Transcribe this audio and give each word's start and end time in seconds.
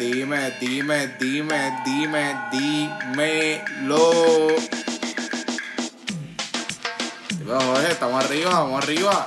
Dime, 0.00 0.50
dime, 0.52 1.08
dime, 1.18 1.76
dime, 1.84 1.84
dime, 1.84 2.48
dímelo. 2.50 4.48
Dime, 7.36 7.52
Jorge, 7.52 7.92
estamos 7.92 8.24
arriba, 8.24 8.50
vamos 8.50 8.82
arriba. 8.82 9.26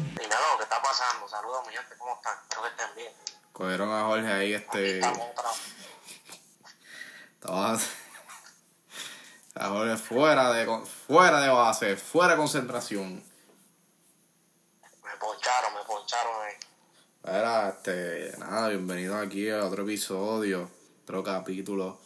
Dímelo, 0.00 0.56
¿qué 0.56 0.64
está 0.64 0.82
pasando? 0.82 1.28
Saludos, 1.28 1.64
mi 1.68 1.74
gente, 1.74 1.96
¿cómo 1.96 2.16
están? 2.16 2.38
Espero 2.42 2.62
que 2.62 2.68
estén 2.70 2.94
bien. 2.96 3.12
Cogieron 3.52 3.92
a 3.92 4.02
Jorge 4.02 4.32
ahí, 4.32 4.54
este. 4.54 4.98
Estamos. 7.34 7.82
A 9.54 9.68
Jorge 9.68 9.96
fuera 9.96 10.50
de, 10.50 10.66
fuera 11.06 11.40
de 11.40 11.48
base, 11.50 11.96
fuera 11.96 12.32
de 12.32 12.38
concentración. 12.38 13.22
Me 15.04 15.16
poncharon, 15.20 15.74
me 15.74 15.84
poncharon 15.86 16.32
ahí. 16.46 16.56
Era, 17.22 17.77
este, 17.88 18.36
nada, 18.38 18.68
bienvenidos 18.68 19.16
aquí 19.16 19.48
a 19.48 19.64
otro 19.64 19.82
episodio, 19.82 20.70
otro 21.04 21.24
capítulo 21.24 21.98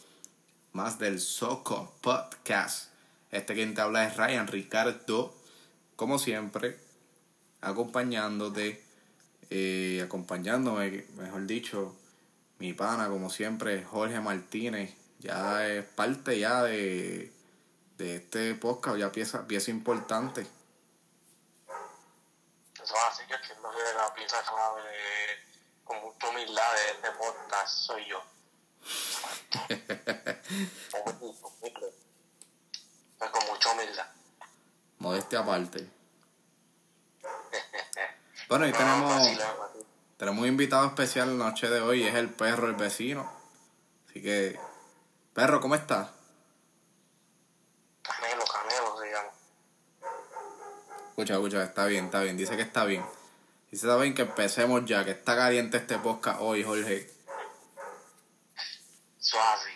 más 0.71 0.97
del 0.97 1.19
Soco 1.19 1.93
Podcast. 1.99 2.89
Este 3.31 3.53
quien 3.53 3.75
te 3.75 3.81
habla 3.81 4.07
es 4.07 4.15
Ryan 4.15 4.47
Ricardo, 4.47 5.35
como 5.97 6.19
siempre, 6.19 6.79
acompañándote, 7.59 8.81
eh, 9.49 10.01
acompañándome, 10.05 11.05
mejor 11.17 11.45
dicho, 11.47 11.97
mi 12.59 12.71
pana, 12.71 13.09
como 13.09 13.29
siempre, 13.29 13.83
Jorge 13.83 14.21
Martínez, 14.21 14.95
ya 15.19 15.67
es 15.67 15.83
parte 15.83 16.39
ya 16.39 16.63
de, 16.63 17.33
de 17.97 18.15
este 18.15 18.55
podcast, 18.55 18.97
ya 18.97 19.11
pieza, 19.11 19.45
pieza 19.47 19.69
importante. 19.69 20.47
Eso 22.81 22.83
es 22.83 23.03
así 23.11 23.23
que 23.27 23.35
quien 23.45 23.61
no 23.61 23.69
de 23.69 23.93
la 23.95 24.13
pieza 24.13 24.37
clave 24.43 25.43
con 25.83 26.01
mucha 26.01 26.29
humildad 26.29 26.73
de 26.73 26.91
este 26.91 27.11
podcast 27.11 27.77
soy 27.77 28.05
yo. 28.05 28.21
Pues 33.17 33.31
con 33.31 33.45
mucha 33.45 33.71
humildad. 33.71 34.07
Modestia 34.99 35.39
aparte. 35.39 35.89
Bueno, 38.49 38.67
y 38.67 38.71
No, 38.71 38.77
tenemos... 38.77 39.13
fácil, 39.13 39.39
es 39.39 39.45
fácil. 39.57 39.85
Tenemos 40.17 40.41
un 40.41 40.47
invitado 40.47 40.85
especial 40.87 41.37
la 41.37 41.45
noche 41.45 41.69
de 41.69 41.79
hoy, 41.81 42.03
es 42.03 42.13
el 42.15 42.29
perro, 42.29 42.67
el 42.67 42.75
vecino. 42.75 43.31
Así 44.07 44.21
que, 44.21 44.59
perro, 45.33 45.59
¿cómo 45.61 45.75
estás? 45.75 46.09
Canelo, 48.01 48.43
Canelo 48.45 48.99
se 48.99 49.11
llama. 49.11 49.29
Escucha, 51.09 51.33
escucha, 51.33 51.63
está 51.63 51.85
bien, 51.85 52.05
está 52.05 52.21
bien, 52.21 52.37
dice 52.37 52.55
que 52.57 52.61
está 52.63 52.83
bien. 52.85 53.03
Dice 53.73 53.87
está 53.87 53.97
bien 53.97 54.13
que 54.13 54.21
empecemos 54.21 54.85
ya, 54.85 55.03
que 55.03 55.09
está 55.09 55.35
caliente 55.35 55.77
este 55.77 55.97
podcast 55.97 56.39
hoy, 56.39 56.63
Jorge. 56.63 57.09
Así. 59.17 59.71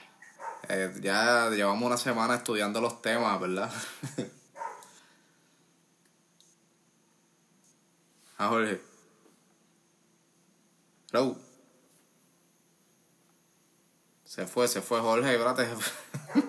Eh, 0.69 0.93
ya 1.01 1.49
llevamos 1.49 1.83
una 1.83 1.97
semana 1.97 2.35
estudiando 2.35 2.79
los 2.79 3.01
temas, 3.01 3.41
¿verdad? 3.41 3.71
ah, 8.37 8.49
Jorge. 8.49 8.79
Hello. 11.11 11.35
Se 14.25 14.45
fue, 14.45 14.67
se 14.67 14.83
fue 14.83 14.99
Jorge, 14.99 15.31
espérate. 15.31 15.67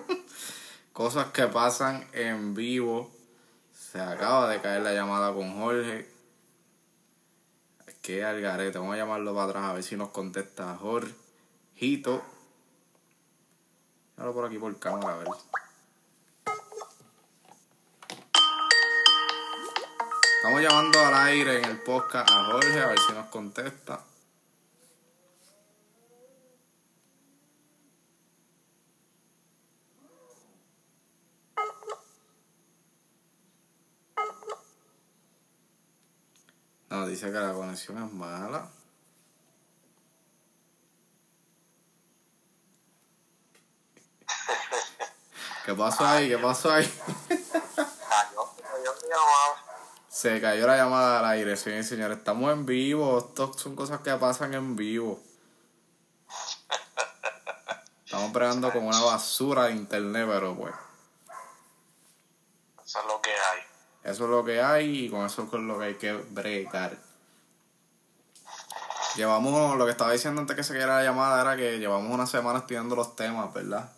Cosas 0.93 1.31
que 1.31 1.47
pasan 1.47 2.07
en 2.13 2.53
vivo. 2.53 3.11
Se 3.73 3.99
acaba 3.99 4.47
de 4.51 4.61
caer 4.61 4.83
la 4.83 4.93
llamada 4.93 5.33
con 5.33 5.59
Jorge. 5.59 6.18
Que 8.09 8.25
al 8.25 8.41
garete. 8.41 8.79
Vamos 8.79 8.95
a 8.95 8.97
llamarlo 8.97 9.35
para 9.35 9.49
atrás 9.49 9.65
a 9.65 9.73
ver 9.73 9.83
si 9.83 9.95
nos 9.95 10.09
contesta 10.09 10.75
Jorgito. 10.77 12.23
Ahora 14.17 14.33
por 14.33 14.45
aquí 14.45 14.57
por 14.57 14.79
cámara, 14.79 15.13
a 15.13 15.17
ver. 15.17 15.27
Estamos 20.37 20.59
llamando 20.59 20.99
al 21.05 21.13
aire 21.27 21.59
en 21.59 21.65
el 21.65 21.81
podcast 21.83 22.27
a 22.31 22.45
Jorge 22.45 22.79
a 22.81 22.87
ver 22.87 22.97
si 22.97 23.13
nos 23.13 23.27
contesta. 23.27 24.03
Dice 37.19 37.33
que 37.33 37.39
la 37.39 37.51
conexión 37.51 38.01
es 38.01 38.13
mala. 38.13 38.69
¿Qué 45.65 45.73
pasó 45.73 46.05
ahí? 46.05 46.29
¿Qué 46.29 46.37
pasó 46.37 46.71
ahí? 46.71 46.89
Se 50.07 50.39
cayó 50.39 50.65
la 50.65 50.77
llamada 50.77 51.19
al 51.19 51.25
aire, 51.25 51.57
señores 51.57 51.87
y 51.87 51.89
señores. 51.89 52.19
Estamos 52.19 52.53
en 52.53 52.65
vivo. 52.65 53.19
Esto 53.19 53.51
son 53.53 53.75
cosas 53.75 53.99
que 53.99 54.13
pasan 54.15 54.53
en 54.53 54.77
vivo. 54.77 55.21
Estamos 58.05 58.31
bregando 58.31 58.71
con 58.71 58.85
una 58.85 59.01
basura 59.01 59.65
de 59.65 59.73
internet, 59.73 60.25
pero 60.25 60.55
pues. 60.55 60.73
Eso 62.85 62.99
es 62.99 63.05
lo 63.05 63.21
que 63.21 63.31
hay. 63.31 63.59
Eso 64.03 64.23
es 64.23 64.29
lo 64.29 64.45
que 64.45 64.61
hay 64.61 65.05
y 65.05 65.09
con 65.09 65.25
eso 65.25 65.43
es 65.43 65.49
con 65.49 65.67
lo 65.67 65.77
que 65.79 65.85
hay 65.85 65.95
que 65.95 66.13
bregar. 66.13 67.08
Llevamos, 69.19 69.75
lo 69.75 69.83
que 69.83 69.91
estaba 69.91 70.13
diciendo 70.13 70.39
antes 70.39 70.55
que 70.55 70.63
se 70.63 70.71
cayera 70.71 70.95
la 70.95 71.03
llamada 71.03 71.41
era 71.41 71.57
que 71.57 71.77
llevamos 71.77 72.09
una 72.09 72.25
semana 72.25 72.59
estudiando 72.59 72.95
los 72.95 73.17
temas, 73.17 73.53
¿verdad? 73.53 73.91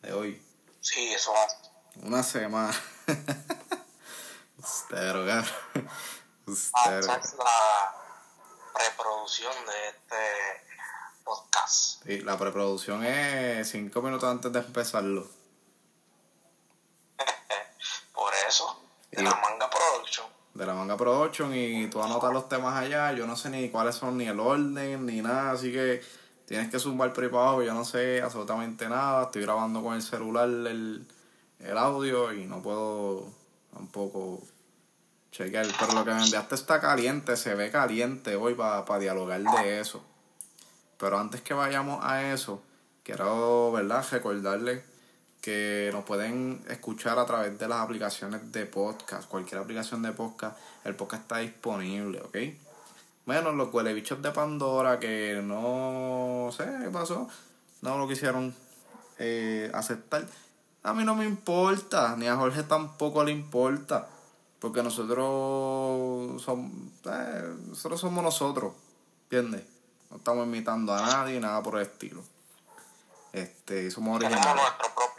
De 0.00 0.12
hoy. 0.12 0.44
Sí, 0.80 1.12
eso 1.14 1.32
es 1.32 1.38
así. 1.38 1.56
Una 2.02 2.24
semana. 2.24 2.74
Ustero, 4.58 5.24
cabrón. 5.24 5.88
Ah, 6.74 6.98
esa 6.98 7.16
es 7.18 7.34
la 7.34 7.94
reproducción 8.74 9.52
de 9.64 9.88
este 9.90 10.64
podcast. 11.22 12.02
Sí, 12.04 12.18
la 12.22 12.36
preproducción 12.36 13.04
es 13.04 13.70
cinco 13.70 14.02
minutos 14.02 14.28
antes 14.28 14.52
de 14.52 14.58
empezarlo. 14.58 15.24
Por 18.12 18.34
eso, 18.48 18.82
de 19.12 19.22
la 19.22 19.36
manga 19.36 19.70
production. 19.70 20.26
De 20.54 20.66
la 20.66 20.74
manga 20.74 20.96
production 20.96 21.54
y 21.54 21.86
tú 21.88 22.02
anotas 22.02 22.32
los 22.32 22.48
temas 22.48 22.76
allá. 22.76 23.12
Yo 23.12 23.26
no 23.26 23.36
sé 23.36 23.48
ni 23.48 23.70
cuáles 23.70 23.94
son, 23.94 24.18
ni 24.18 24.26
el 24.26 24.38
orden, 24.38 25.06
ni 25.06 25.22
nada. 25.22 25.52
Así 25.52 25.72
que 25.72 26.02
tienes 26.46 26.70
que 26.70 26.78
zumbar 26.78 27.12
por 27.12 27.24
abajo. 27.24 27.62
Yo 27.62 27.72
no 27.72 27.84
sé 27.84 28.20
absolutamente 28.20 28.88
nada. 28.88 29.24
Estoy 29.24 29.42
grabando 29.42 29.82
con 29.82 29.94
el 29.94 30.02
celular 30.02 30.48
el, 30.48 31.06
el 31.58 31.78
audio 31.78 32.32
y 32.32 32.44
no 32.44 32.60
puedo 32.62 33.26
tampoco 33.72 34.42
chequear. 35.30 35.66
Pero 35.78 35.92
lo 35.94 36.04
que 36.04 36.12
me 36.12 36.22
enviaste 36.22 36.54
está 36.54 36.80
caliente, 36.80 37.36
se 37.36 37.54
ve 37.54 37.70
caliente 37.70 38.36
hoy 38.36 38.54
para 38.54 38.98
dialogar 38.98 39.40
de 39.42 39.80
eso. 39.80 40.04
Pero 40.98 41.18
antes 41.18 41.40
que 41.40 41.54
vayamos 41.54 42.04
a 42.04 42.32
eso, 42.32 42.62
quiero, 43.02 43.72
¿verdad?, 43.72 44.04
recordarles 44.10 44.91
que 45.42 45.90
nos 45.92 46.04
pueden 46.04 46.64
escuchar 46.68 47.18
a 47.18 47.26
través 47.26 47.58
de 47.58 47.66
las 47.66 47.80
aplicaciones 47.80 48.52
de 48.52 48.64
podcast. 48.64 49.28
Cualquier 49.28 49.60
aplicación 49.60 50.00
de 50.00 50.12
podcast, 50.12 50.56
el 50.84 50.94
podcast 50.94 51.22
está 51.24 51.38
disponible, 51.38 52.20
¿ok? 52.20 52.36
Menos 53.26 53.54
los 53.54 53.72
bichos 53.94 54.22
de 54.22 54.30
Pandora 54.30 55.00
que 55.00 55.40
no 55.42 56.50
sé 56.56 56.64
qué 56.82 56.90
pasó, 56.90 57.28
no 57.82 57.98
lo 57.98 58.06
quisieron 58.06 58.54
eh, 59.18 59.70
aceptar. 59.74 60.26
A 60.84 60.94
mí 60.94 61.04
no 61.04 61.16
me 61.16 61.24
importa, 61.24 62.14
ni 62.16 62.28
a 62.28 62.36
Jorge 62.36 62.62
tampoco 62.62 63.24
le 63.24 63.32
importa, 63.32 64.08
porque 64.60 64.82
nosotros 64.82 66.40
somos, 66.40 66.70
eh, 67.04 67.54
nosotros 67.68 68.00
somos 68.00 68.22
nosotros, 68.22 68.74
¿entiendes? 69.24 69.64
No 70.08 70.18
estamos 70.18 70.46
imitando 70.46 70.94
a 70.94 71.00
nadie, 71.00 71.40
nada 71.40 71.60
por 71.62 71.76
el 71.76 71.82
estilo. 71.82 72.22
Este, 73.32 73.90
somos 73.90 74.18
Tenemos 74.18 74.44
originales. 74.44 74.62
nuestro 74.62 74.94
propio 74.94 75.06
estilo. 75.06 75.11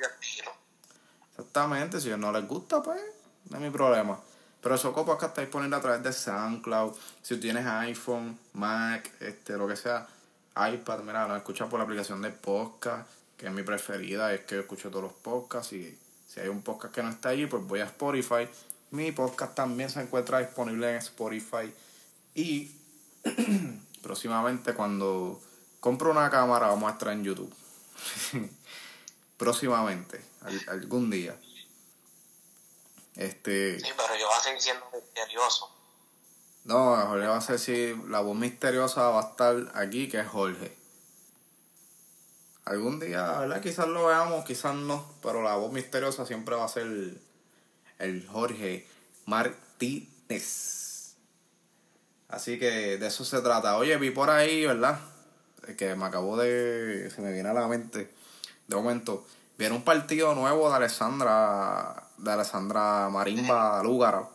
Exactamente, 1.56 2.02
si 2.02 2.10
no 2.18 2.32
les 2.32 2.48
gusta, 2.48 2.82
pues 2.82 3.00
no 3.52 3.58
es 3.58 3.62
mi 3.62 3.70
problema. 3.70 4.20
Pero 4.60 4.76
Soco 4.76 5.06
Podcast 5.06 5.34
está 5.34 5.42
disponible 5.42 5.76
a 5.76 5.82
través 5.82 6.02
de 6.02 6.12
SoundCloud. 6.12 6.96
Si 7.22 7.38
tienes 7.38 7.64
iPhone, 7.68 8.40
Mac, 8.54 9.12
este, 9.20 9.56
lo 9.56 9.68
que 9.68 9.76
sea, 9.76 10.08
iPad, 10.56 11.02
mira, 11.04 11.28
lo 11.28 11.36
escuchas 11.36 11.70
por 11.70 11.78
la 11.78 11.84
aplicación 11.84 12.24
de 12.24 12.32
podcast, 12.32 13.08
que 13.38 13.46
es 13.46 13.52
mi 13.52 13.62
preferida, 13.62 14.34
es 14.34 14.42
que 14.46 14.62
escucho 14.62 14.90
todos 14.90 15.04
los 15.04 15.14
podcasts 15.14 15.74
y 15.74 15.96
si 16.28 16.40
hay 16.40 16.48
un 16.48 16.64
podcast 16.64 16.92
que 16.92 17.04
no 17.04 17.10
está 17.10 17.30
allí, 17.30 17.46
pues 17.46 17.62
voy 17.68 17.82
a 17.82 17.86
Spotify. 17.86 18.50
Mi 18.90 19.12
podcast 19.12 19.54
también 19.54 19.92
se 19.92 20.02
encuentra 20.02 20.40
disponible 20.40 20.90
en 20.90 20.96
Spotify. 20.98 21.72
Y 22.34 22.72
próximamente 24.02 24.74
cuando 24.74 25.40
compro 25.80 26.10
una 26.10 26.32
cámara 26.32 26.66
vamos 26.70 26.90
a 26.90 26.94
estar 26.94 27.10
en 27.10 27.24
YouTube. 27.24 27.54
próximamente, 29.38 30.20
al- 30.42 30.70
algún 30.80 31.10
día. 31.12 31.36
Este, 33.16 33.80
Sí, 33.80 33.92
pero 33.96 34.16
yo 34.18 34.28
voy 34.28 34.38
a 34.38 34.42
seguir 34.42 34.62
siendo 34.62 34.86
misterioso. 34.92 35.70
No, 36.66 36.96
Jorge 36.96 37.28
va 37.28 37.38
a 37.38 37.42
ser 37.42 37.60
si 37.60 37.96
la 38.08 38.22
voz 38.22 38.38
misteriosa 38.38 39.10
va 39.10 39.20
a 39.20 39.30
estar 39.30 39.72
aquí, 39.76 40.08
que 40.08 40.20
es 40.20 40.28
Jorge. 40.28 40.76
Algún 42.66 43.00
día, 43.00 43.40
¿verdad? 43.40 43.62
Quizás 43.62 43.88
lo 43.88 44.08
veamos, 44.08 44.46
quizás 44.46 44.74
no, 44.74 45.06
pero 45.22 45.44
la 45.44 45.56
voz 45.56 45.74
misteriosa 45.74 46.26
siempre 46.26 46.56
va 46.56 46.64
a 46.64 46.70
ser 46.70 46.84
el, 46.84 47.22
el 48.00 48.28
Jorge 48.28 48.88
Martínez. 49.26 51.16
Así 52.30 52.58
que 52.58 52.98
de 52.98 53.08
eso 53.08 53.26
se 53.26 53.42
trata. 53.42 53.78
Oye, 53.78 53.98
vi 53.98 54.12
por 54.12 54.30
ahí, 54.30 54.66
¿verdad? 54.66 55.00
Que 55.78 55.96
me 55.96 56.06
acabó 56.06 56.38
de. 56.38 57.12
Se 57.14 57.22
me 57.22 57.32
viene 57.32 57.50
a 57.50 57.54
la 57.54 57.68
mente. 57.68 58.12
De 58.68 58.76
momento. 58.76 59.26
Viene 59.58 59.76
un 59.76 59.84
partido 59.84 60.34
nuevo 60.36 60.70
de 60.70 60.76
Alessandra. 60.76 62.08
De 62.18 62.32
Alessandra 62.32 63.10
Marimba 63.10 63.82
Lúgara. 63.84 64.30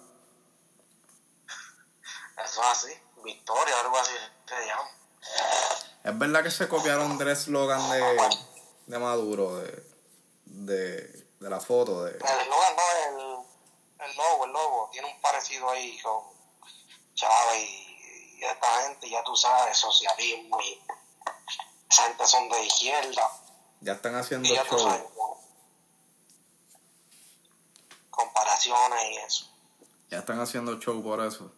Eso 2.45 2.63
es 2.63 2.69
así. 2.69 2.93
Victoria, 3.25 3.81
algo 3.81 3.99
así 3.99 4.13
se 4.47 4.67
llama. 4.67 4.91
Es 6.05 6.19
verdad 6.19 6.43
que 6.43 6.51
se 6.51 6.69
copiaron 6.69 7.19
del 7.19 7.29
eslogan 7.29 7.91
de, 7.91 8.19
de 8.87 8.99
Maduro, 8.99 9.57
de, 9.57 9.85
de, 10.45 11.27
de 11.41 11.51
la 11.51 11.61
foto. 11.61 12.05
De, 12.05 12.13
El 12.13 12.17
eslogan 12.17 12.77
no, 12.77 13.45
el, 14.01 14.09
el 14.11 14.17
logo, 14.17 14.45
el 14.45 14.53
logo. 14.53 14.89
Tiene 14.93 15.13
un 15.13 15.21
parecido 15.21 15.69
ahí 15.71 16.01
con 16.01 16.23
Chávez 17.15 17.59
y, 17.59 18.37
y 18.39 18.45
esta 18.45 18.83
gente, 18.83 19.11
ya 19.11 19.23
tú 19.25 19.37
sabes, 19.37 19.77
socialismo 19.77 20.61
y 20.61 20.81
esa 21.91 22.03
gente 22.05 22.27
son 22.27 22.49
de 22.49 22.65
izquierda. 22.65 23.31
Ya 23.81 23.93
están 23.93 24.15
haciendo 24.15 24.49
ya 24.49 24.65
sabes, 24.65 24.83
show. 24.83 25.39
comparaciones 28.11 29.05
y 29.11 29.17
eso. 29.17 29.47
Ya 30.11 30.19
están 30.19 30.41
haciendo 30.41 30.79
show 30.79 31.03
por 31.03 31.21
eso. 31.25 31.53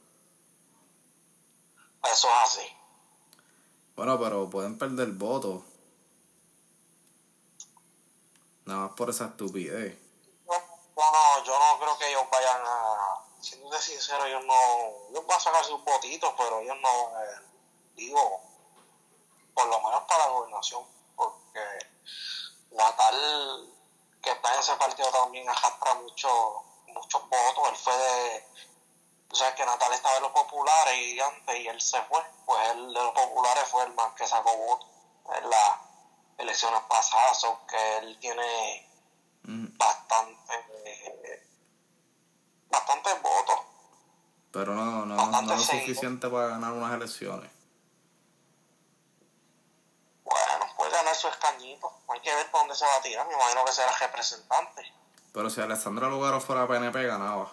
Eso 2.04 2.28
es 2.28 2.34
así. 2.44 2.76
Bueno, 3.96 4.18
pero 4.18 4.48
pueden 4.50 4.78
perder 4.78 5.08
votos. 5.12 5.62
Nada 8.64 8.80
más 8.86 8.90
por 8.92 9.10
esa 9.10 9.26
estupidez. 9.26 9.98
No, 10.46 10.54
no, 10.96 11.44
yo 11.44 11.58
no 11.58 11.78
creo 11.80 11.98
que 11.98 12.08
ellos 12.08 12.24
vayan 12.30 12.60
a. 12.64 13.24
Siendo 13.40 13.72
sincero, 13.78 14.24
ellos 14.26 14.44
no. 14.44 14.54
Ellos 15.10 15.26
van 15.26 15.36
a 15.38 15.40
sacar 15.40 15.64
sus 15.64 15.82
votitos, 15.84 16.32
pero 16.36 16.60
ellos 16.60 16.76
no. 16.80 17.22
eh, 17.22 17.40
digo, 17.96 18.40
por 19.54 19.66
lo 19.66 19.80
menos 19.80 20.02
para 20.04 20.26
la 20.26 20.32
gobernación, 20.32 20.84
porque 21.16 21.60
Natal, 22.72 23.68
que 24.22 24.30
está 24.30 24.54
en 24.54 24.60
ese 24.60 24.76
partido 24.76 25.10
también, 25.10 25.48
arrastra 25.48 25.94
mucho, 25.94 26.64
muchos 26.88 27.22
votos. 27.28 27.68
Él 27.68 27.76
fue 27.76 27.96
de. 27.96 28.44
Tú 29.28 29.36
sabes 29.36 29.54
que 29.54 29.64
Natal 29.64 29.92
estaba 29.92 30.16
en 30.16 30.22
los 30.22 30.32
populares 30.32 30.94
y 30.98 31.20
antes, 31.20 31.60
y 31.60 31.68
él 31.68 31.80
se 31.80 32.00
fue. 32.02 32.20
Pues 32.46 32.68
él 32.70 32.86
de 32.88 33.02
los 33.02 33.12
populares 33.12 33.64
fue 33.68 33.84
el 33.84 33.94
más 33.94 34.12
que 34.14 34.26
sacó 34.26 34.56
votos 34.56 34.88
en 35.36 35.48
las 35.48 35.78
elecciones 36.38 36.80
pasadas, 36.88 37.44
aunque 37.44 37.98
él 37.98 38.18
tiene 38.18 38.90
Mm, 39.42 39.76
bastante 39.78 40.54
eh, 40.84 41.46
bastantes 42.68 43.22
votos 43.22 43.56
Pero 44.52 44.74
no, 44.74 45.06
no, 45.06 45.42
no 45.42 45.54
es 45.54 45.62
suficiente 45.62 46.28
para 46.28 46.48
ganar 46.48 46.72
unas 46.72 46.92
elecciones. 46.92 47.50
bueno 50.24 50.66
puede 51.20 51.36
ganar 51.36 51.52
su 51.52 51.58
escañito 51.60 51.92
hay 52.08 52.20
que 52.20 52.34
ver 52.34 52.50
por 52.50 52.60
dónde 52.60 52.74
se 52.74 52.84
va 52.84 52.96
a 52.96 53.02
tirar 53.02 53.26
me 53.26 53.34
imagino 53.34 53.64
que 53.64 53.72
será 53.72 53.92
representante 53.98 54.92
Pero 55.32 55.50
si 55.50 55.60
Alessandra 55.60 56.08
Lugaro 56.08 56.40
fuera 56.40 56.66
PNP, 56.66 57.06
ganaba. 57.06 57.52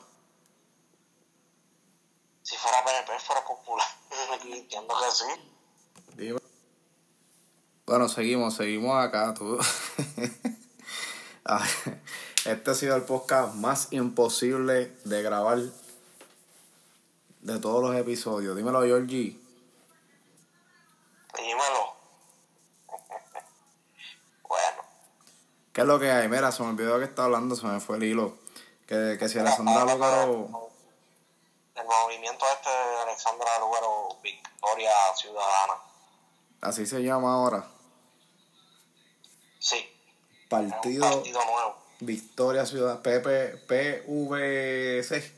si 2.43 2.55
fuera 2.57 2.83
PNP 2.83 3.19
fuera 3.19 3.43
popular 3.45 3.87
entiendo 4.43 4.93
que 4.99 5.11
sí 5.11 5.25
Dime. 6.15 6.39
Bueno, 7.85 8.09
seguimos, 8.09 8.55
seguimos 8.55 8.97
acá. 9.01 9.33
Tú. 9.33 9.59
Este 12.45 12.71
ha 12.71 12.73
sido 12.73 12.95
el 12.95 13.03
podcast 13.03 13.53
más 13.55 13.89
imposible 13.91 14.97
de 15.05 15.21
grabar 15.21 15.59
de 17.41 17.59
todos 17.59 17.81
los 17.81 17.95
episodios. 17.95 18.57
Dímelo, 18.57 18.81
Georgie. 18.81 19.39
dímelo 21.37 21.95
bueno 24.47 24.83
¿Qué 25.77 25.81
es 25.81 25.87
lo 25.87 25.99
que 25.99 26.09
hay? 26.11 26.27
Mira, 26.27 26.51
se 26.51 26.63
me 26.63 26.69
olvidó 26.69 26.97
que 26.97 27.05
estaba 27.05 27.27
hablando, 27.27 27.55
se 27.55 27.67
me 27.67 27.79
fue 27.79 27.97
el 27.97 28.03
hilo. 28.05 28.35
Que, 28.87 29.15
que 29.19 29.29
si 29.29 29.37
Alessandra 29.37 29.85
Lugaro. 29.85 30.71
el 31.75 31.85
movimiento 31.85 32.45
este 32.51 32.67
de 32.67 33.01
Alexandra 33.03 33.59
Lugaro 33.59 34.17
Victoria 34.23 34.91
Ciudadana 35.15 35.73
Así 36.61 36.87
se 36.87 37.03
llama 37.03 37.31
ahora. 37.31 37.67
sí 39.59 39.87
Partido 40.49 41.07
partido 41.07 41.45
nuevo 41.45 41.75
Victoria 41.99 42.65
Ciudad. 42.65 42.99
PP, 43.03 43.57
PVC. 43.67 45.31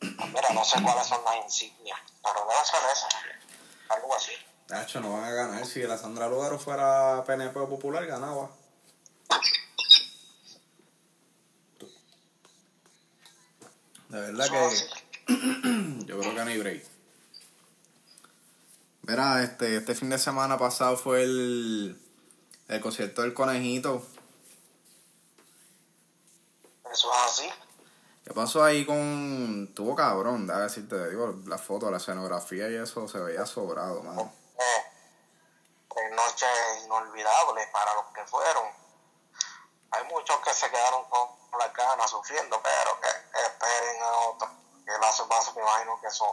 mira 0.00 0.50
no 0.54 0.64
sé 0.64 0.82
cuáles 0.82 1.06
son 1.06 1.22
las 1.24 1.44
insignias 1.44 2.00
pero 2.22 2.46
debe 2.48 2.64
ser 2.64 2.80
esa 2.90 3.08
algo 3.94 4.14
así 4.14 4.32
Nacho, 4.74 5.00
no 5.00 5.12
van 5.12 5.24
a 5.24 5.30
ganar. 5.30 5.64
Si 5.64 5.82
Alessandra 5.84 6.28
Lugaro 6.28 6.58
fuera 6.58 7.22
PNP 7.24 7.54
popular, 7.66 8.04
ganaba. 8.06 8.50
De 14.08 14.20
verdad 14.20 14.48
que 14.50 15.32
yo 16.06 16.18
creo 16.18 16.34
que 16.34 16.44
no 16.44 16.50
hay 16.50 16.58
break. 16.58 16.84
Mira, 19.02 19.44
este, 19.44 19.76
este 19.76 19.94
fin 19.94 20.10
de 20.10 20.18
semana 20.18 20.58
pasado 20.58 20.96
fue 20.96 21.22
el, 21.22 21.96
el 22.66 22.80
concierto 22.80 23.22
del 23.22 23.32
conejito. 23.32 24.04
eso 26.92 27.10
es 27.12 27.18
así 27.26 27.48
¿Qué 28.24 28.32
pasó 28.32 28.64
ahí 28.64 28.84
con... 28.86 29.72
Tuvo 29.74 29.94
cabrón, 29.94 30.46
da 30.46 30.60
decirte, 30.60 31.10
digo, 31.10 31.36
la 31.46 31.58
foto, 31.58 31.90
la 31.90 31.98
escenografía 31.98 32.70
y 32.70 32.74
eso 32.76 33.06
se 33.06 33.18
veía 33.20 33.44
sobrado, 33.46 34.02
mano. 34.02 34.32
eh, 34.56 34.82
tres 35.92 36.10
noches 36.14 36.48
inolvidables 36.86 37.66
fueron. 38.24 38.64
Hay 39.90 40.04
muchos 40.04 40.38
que 40.40 40.52
se 40.52 40.70
quedaron 40.70 41.04
con 41.08 41.28
las 41.58 41.72
ganas 41.72 42.10
sufriendo, 42.10 42.60
pero 42.62 43.00
que 43.00 43.08
esperen 43.40 44.02
a 44.02 44.10
otros. 44.28 44.50
Que 44.84 44.94
el 44.94 45.00
lazo 45.00 45.28
paso 45.28 45.52
me 45.54 45.62
imagino 45.62 46.00
que 46.00 46.10
son 46.10 46.30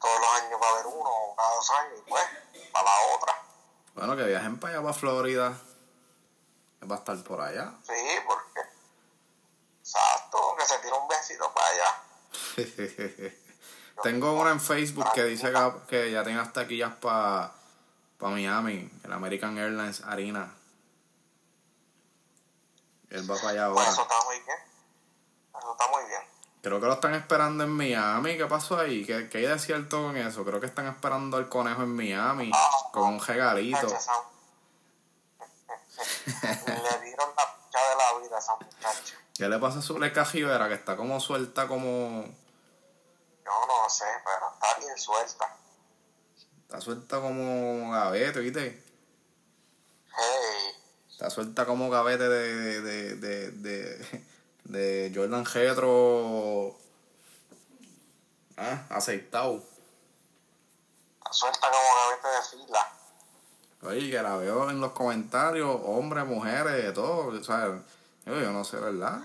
todos 0.00 0.20
los 0.20 0.42
años 0.42 0.60
va 0.60 0.66
a 0.66 0.70
haber 0.70 0.86
uno 0.86 1.10
o 1.10 1.36
cada 1.36 1.54
dos 1.54 1.70
años 1.70 1.98
y 1.98 2.10
pues 2.10 2.24
para 2.72 2.84
la 2.84 3.00
otra. 3.14 3.34
Bueno, 3.94 4.16
que 4.16 4.24
viajen 4.24 4.58
para 4.58 4.74
allá, 4.74 4.82
para 4.82 4.94
Florida. 4.94 5.58
Va 6.90 6.96
a 6.96 6.98
estar 6.98 7.22
por 7.22 7.40
allá. 7.40 7.72
Sí, 7.86 7.92
porque 8.26 8.60
exacto, 9.80 10.56
que 10.58 10.64
se 10.66 10.78
tira 10.78 10.96
un 10.96 11.06
besito 11.06 11.52
para 11.54 11.66
allá. 11.68 12.02
Tengo 14.02 14.32
una 14.32 14.50
en 14.50 14.60
Facebook 14.60 15.12
que 15.14 15.24
dice 15.24 15.52
que, 15.86 16.10
ya 16.10 16.24
tiene 16.24 16.40
hasta 16.40 16.62
aquí 16.62 16.78
ya 16.78 16.98
para 16.98 17.52
pa 18.18 18.28
Miami, 18.28 18.90
el 19.04 19.12
American 19.12 19.56
Airlines 19.58 20.02
Arena. 20.02 20.52
Él 23.12 23.30
va 23.30 23.36
para 23.36 23.48
allá 23.50 23.72
Pues 23.72 23.86
ahora. 23.86 23.90
eso 23.92 24.02
está 24.02 24.24
muy 24.24 24.40
bien. 24.40 24.58
Eso 25.58 25.72
está 25.72 25.88
muy 25.88 26.04
bien. 26.06 26.22
Creo 26.62 26.80
que 26.80 26.86
lo 26.86 26.92
están 26.94 27.14
esperando 27.14 27.64
en 27.64 27.70
Miami. 27.70 28.36
¿Qué 28.36 28.46
pasó 28.46 28.78
ahí? 28.78 29.04
¿Qué, 29.04 29.28
qué 29.28 29.38
hay 29.38 29.46
de 29.46 29.58
cierto 29.58 30.02
con 30.02 30.16
eso? 30.16 30.44
Creo 30.44 30.60
que 30.60 30.66
están 30.66 30.86
esperando 30.86 31.36
al 31.36 31.48
conejo 31.48 31.82
en 31.82 31.94
Miami 31.94 32.50
con 32.92 33.14
un 33.14 33.20
regalito. 33.20 33.86
Le 36.42 37.00
dieron 37.04 37.30
la 37.36 37.56
pucha 37.56 37.78
de 37.78 37.96
la 37.96 38.18
vida 38.20 38.36
a 38.36 38.38
esa 38.38 38.54
muchacha. 38.56 39.16
¿Qué 39.34 39.48
le 39.48 39.58
pasa 39.58 39.80
a 39.80 39.82
Zuleika 39.82 40.24
Rivera? 40.24 40.68
Que 40.68 40.74
está 40.74 40.96
como 40.96 41.18
suelta 41.20 41.66
como... 41.66 42.24
Yo 43.44 43.66
no 43.66 43.90
sé, 43.90 44.06
pero 44.24 44.52
está 44.54 44.78
bien 44.78 44.96
suelta. 44.98 45.56
Está 46.62 46.80
suelta 46.80 47.20
como 47.20 47.90
gavete, 47.90 48.40
¿viste? 48.40 48.84
Hey, 50.16 50.81
Está 51.22 51.30
suelta 51.30 51.66
como 51.66 51.88
gavete 51.88 52.28
de, 52.28 52.80
de, 52.80 53.14
de, 53.14 53.50
de, 53.52 54.26
de 54.64 55.12
Jordan 55.14 55.46
Getro. 55.46 56.76
Ah, 58.56 58.82
aceitado. 58.90 59.62
está 61.18 61.32
suelta 61.32 61.68
como 61.70 61.78
gavete 61.94 62.26
de 62.26 62.64
fila. 62.64 62.92
Oye, 63.82 64.10
que 64.10 64.20
la 64.20 64.36
veo 64.36 64.68
en 64.68 64.80
los 64.80 64.90
comentarios, 64.90 65.80
hombres, 65.84 66.26
mujeres, 66.26 66.72
de 66.72 66.90
todo. 66.90 67.28
O 67.28 67.44
sea, 67.44 67.66
yo, 68.26 68.40
yo 68.40 68.50
no 68.50 68.64
sé, 68.64 68.78
¿verdad? 68.78 69.20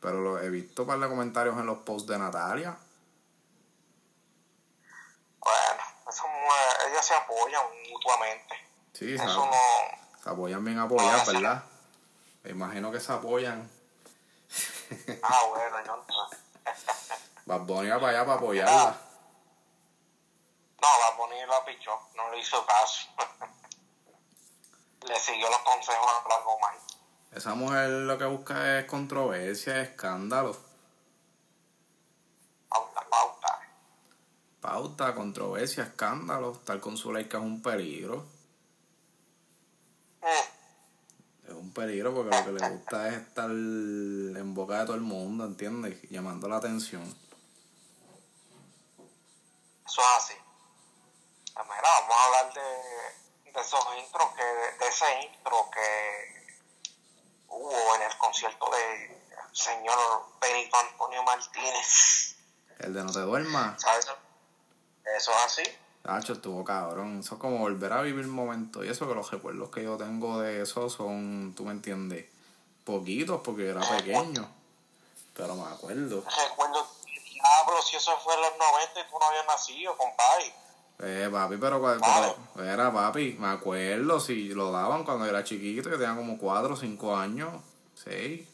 Pero 0.00 0.20
lo 0.20 0.38
he 0.38 0.50
visto 0.50 0.86
para 0.86 1.08
comentarios 1.08 1.58
en 1.58 1.66
los 1.66 1.78
posts 1.78 2.06
de 2.06 2.18
Natalia. 2.18 2.76
Bueno, 5.40 5.82
eso, 6.08 6.24
ellos 6.88 7.04
se 7.04 7.14
apoyan 7.14 7.64
mutuamente. 7.90 8.54
Sí, 8.92 9.14
Eso 9.14 9.24
no. 9.24 10.01
Se 10.22 10.30
apoyan 10.30 10.64
bien 10.64 10.78
apoyados, 10.78 11.26
¿verdad? 11.26 11.64
Me 12.44 12.50
imagino 12.50 12.92
que 12.92 13.00
se 13.00 13.12
apoyan. 13.12 13.68
Ah, 15.22 15.40
bueno, 15.48 15.84
yo 15.84 15.96
no. 15.96 16.28
Bad 17.46 17.60
Bunny 17.62 17.88
va 17.88 17.98
para 17.98 18.08
allá 18.10 18.26
para 18.26 18.38
apoyarla. 18.38 19.00
No, 20.80 20.88
Bad 20.88 21.16
Bunny 21.16 21.46
la 21.46 21.64
pichó, 21.64 21.98
no 22.14 22.30
le 22.30 22.38
hizo 22.38 22.64
caso. 22.64 23.08
le 25.08 25.18
siguió 25.18 25.48
los 25.50 25.58
consejos 25.58 26.06
a 26.06 26.28
la 26.28 26.44
Comay. 26.44 26.78
Esa 27.32 27.54
mujer 27.54 27.88
lo 27.88 28.18
que 28.18 28.24
busca 28.26 28.78
es 28.78 28.84
controversia, 28.84 29.80
escándalo. 29.80 30.56
Pauta, 32.68 33.08
pauta. 33.08 33.60
Pauta, 34.60 35.14
controversia, 35.14 35.84
escándalo. 35.84 36.52
Estar 36.52 36.78
con 36.78 36.96
su 36.96 37.12
like 37.12 37.36
es 37.36 37.42
un 37.42 37.60
peligro. 37.62 38.24
Es 40.22 41.52
un 41.52 41.72
peligro 41.72 42.14
porque 42.14 42.36
lo 42.36 42.44
que 42.44 42.52
le 42.52 42.68
gusta 42.68 43.08
es 43.08 43.14
estar 43.14 43.50
en 43.50 44.54
boca 44.54 44.80
de 44.80 44.86
todo 44.86 44.96
el 44.96 45.02
mundo, 45.02 45.44
¿entiendes? 45.44 46.00
Llamando 46.10 46.48
la 46.48 46.56
atención. 46.56 47.02
Eso 49.84 50.00
es 50.00 50.06
así. 50.16 50.34
Pues 51.54 51.66
mira, 51.66 51.82
vamos 51.82 52.16
a 52.16 52.24
hablar 52.24 52.54
de, 52.54 53.52
de 53.52 53.60
esos 53.60 53.84
intros 53.98 54.28
que, 54.34 54.44
de 54.84 54.88
ese 54.88 55.22
intro 55.22 55.70
que 55.70 56.46
hubo 57.48 57.94
en 57.96 58.02
el 58.02 58.16
concierto 58.16 58.70
de 58.70 59.22
señor 59.52 59.98
Benito 60.40 60.76
Antonio 60.76 61.22
Martínez. 61.24 62.36
El 62.78 62.94
de 62.94 63.04
no 63.04 63.12
te 63.12 63.20
duermas. 63.20 63.80
¿Sabes? 63.80 64.06
Eso 65.04 65.30
es 65.30 65.44
así. 65.44 65.62
Tacho, 66.02 66.32
estuvo 66.32 66.64
cabrón. 66.64 67.20
Eso 67.20 67.36
es 67.36 67.40
como 67.40 67.58
volver 67.58 67.92
a 67.92 68.02
vivir 68.02 68.26
momentos. 68.26 68.84
Y 68.84 68.88
eso 68.88 69.06
que 69.08 69.14
los 69.14 69.30
recuerdos 69.30 69.70
que 69.70 69.84
yo 69.84 69.96
tengo 69.96 70.40
de 70.40 70.62
eso 70.62 70.90
son, 70.90 71.54
tú 71.56 71.64
me 71.64 71.72
entiendes, 71.72 72.26
poquitos 72.84 73.40
porque 73.42 73.68
era 73.68 73.80
pequeño. 73.88 74.48
Pero 75.34 75.54
me 75.54 75.62
acuerdo. 75.62 76.24
Recuerdo, 76.48 76.86
diablo, 77.06 77.82
si 77.82 77.96
eso 77.96 78.16
fue 78.18 78.34
en 78.34 78.40
los 78.40 78.50
90 78.58 79.00
y 79.00 79.10
tú 79.10 79.18
no 79.18 79.26
habías 79.26 79.46
nacido, 79.46 79.96
compadre. 79.96 80.54
Eh, 81.04 81.28
papi, 81.32 81.56
pero 81.56 81.80
cuando, 81.80 82.36
era 82.62 82.92
papi, 82.92 83.36
me 83.38 83.48
acuerdo 83.48 84.20
si 84.20 84.48
lo 84.48 84.70
daban 84.70 85.04
cuando 85.04 85.26
era 85.26 85.42
chiquito, 85.42 85.90
que 85.90 85.96
tenía 85.96 86.14
como 86.14 86.38
4 86.38 86.74
o 86.74 86.76
5 86.76 87.16
años, 87.16 87.60
6. 88.04 88.48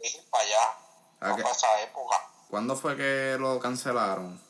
Ir 0.00 0.24
para 0.30 0.44
allá, 0.44 0.78
para 1.18 1.50
esa 1.50 1.80
época. 1.82 2.16
¿Cuándo 2.50 2.76
fue 2.76 2.96
que 2.96 3.36
lo 3.40 3.58
cancelaron? 3.58 4.40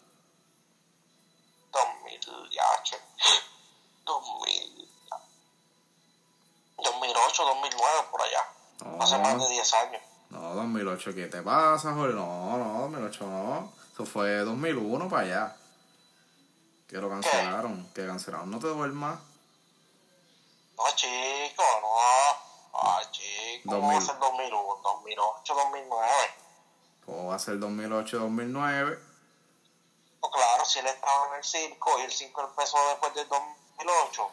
Allá. 9.03 9.05
Hace 9.05 9.19
más 9.19 9.33
de 9.35 9.39
No, 9.39 9.49
10 9.49 9.75
años. 9.75 10.03
no, 10.31 10.55
2008, 10.55 11.15
¿qué 11.15 11.27
te 11.27 11.43
pasa, 11.43 11.93
Jorge? 11.95 12.15
No, 12.15 12.57
no, 12.59 12.81
2008 12.83 13.27
no. 13.27 13.73
Eso 13.93 14.05
fue 14.07 14.37
2001 14.39 15.09
para 15.09 15.23
allá. 15.23 15.57
Que 16.89 16.97
lo 16.99 17.09
cancelaron, 17.09 17.89
que 17.95 18.07
cancelaron. 18.07 18.51
No 18.51 18.59
te 18.59 18.67
duermas. 18.69 19.19
No, 20.77 20.85
chico, 20.97 21.63
no. 21.81 21.89
Ah, 22.77 23.01
chico, 23.13 23.71
¿cómo 23.71 23.89
va 23.89 23.95
a 23.95 24.01
2000. 24.01 24.07
ser 24.07 24.19
2001? 24.19 24.81
2008, 24.83 25.55
2009. 25.55 26.09
¿Cómo 27.07 27.27
va 27.29 27.35
a 27.37 27.39
ser 27.39 27.59
2008, 27.59 28.19
2009? 28.19 28.99
Pues 30.21 30.33
claro, 30.33 30.65
si 30.65 30.79
él 30.81 30.87
estaba 30.87 31.29
en 31.29 31.35
el 31.39 31.45
circo 31.45 31.91
y 32.01 32.03
el 32.03 32.11
circo 32.13 32.43
empezó 32.43 32.77
después 32.89 33.15
del 33.15 33.29
2008. 33.29 34.29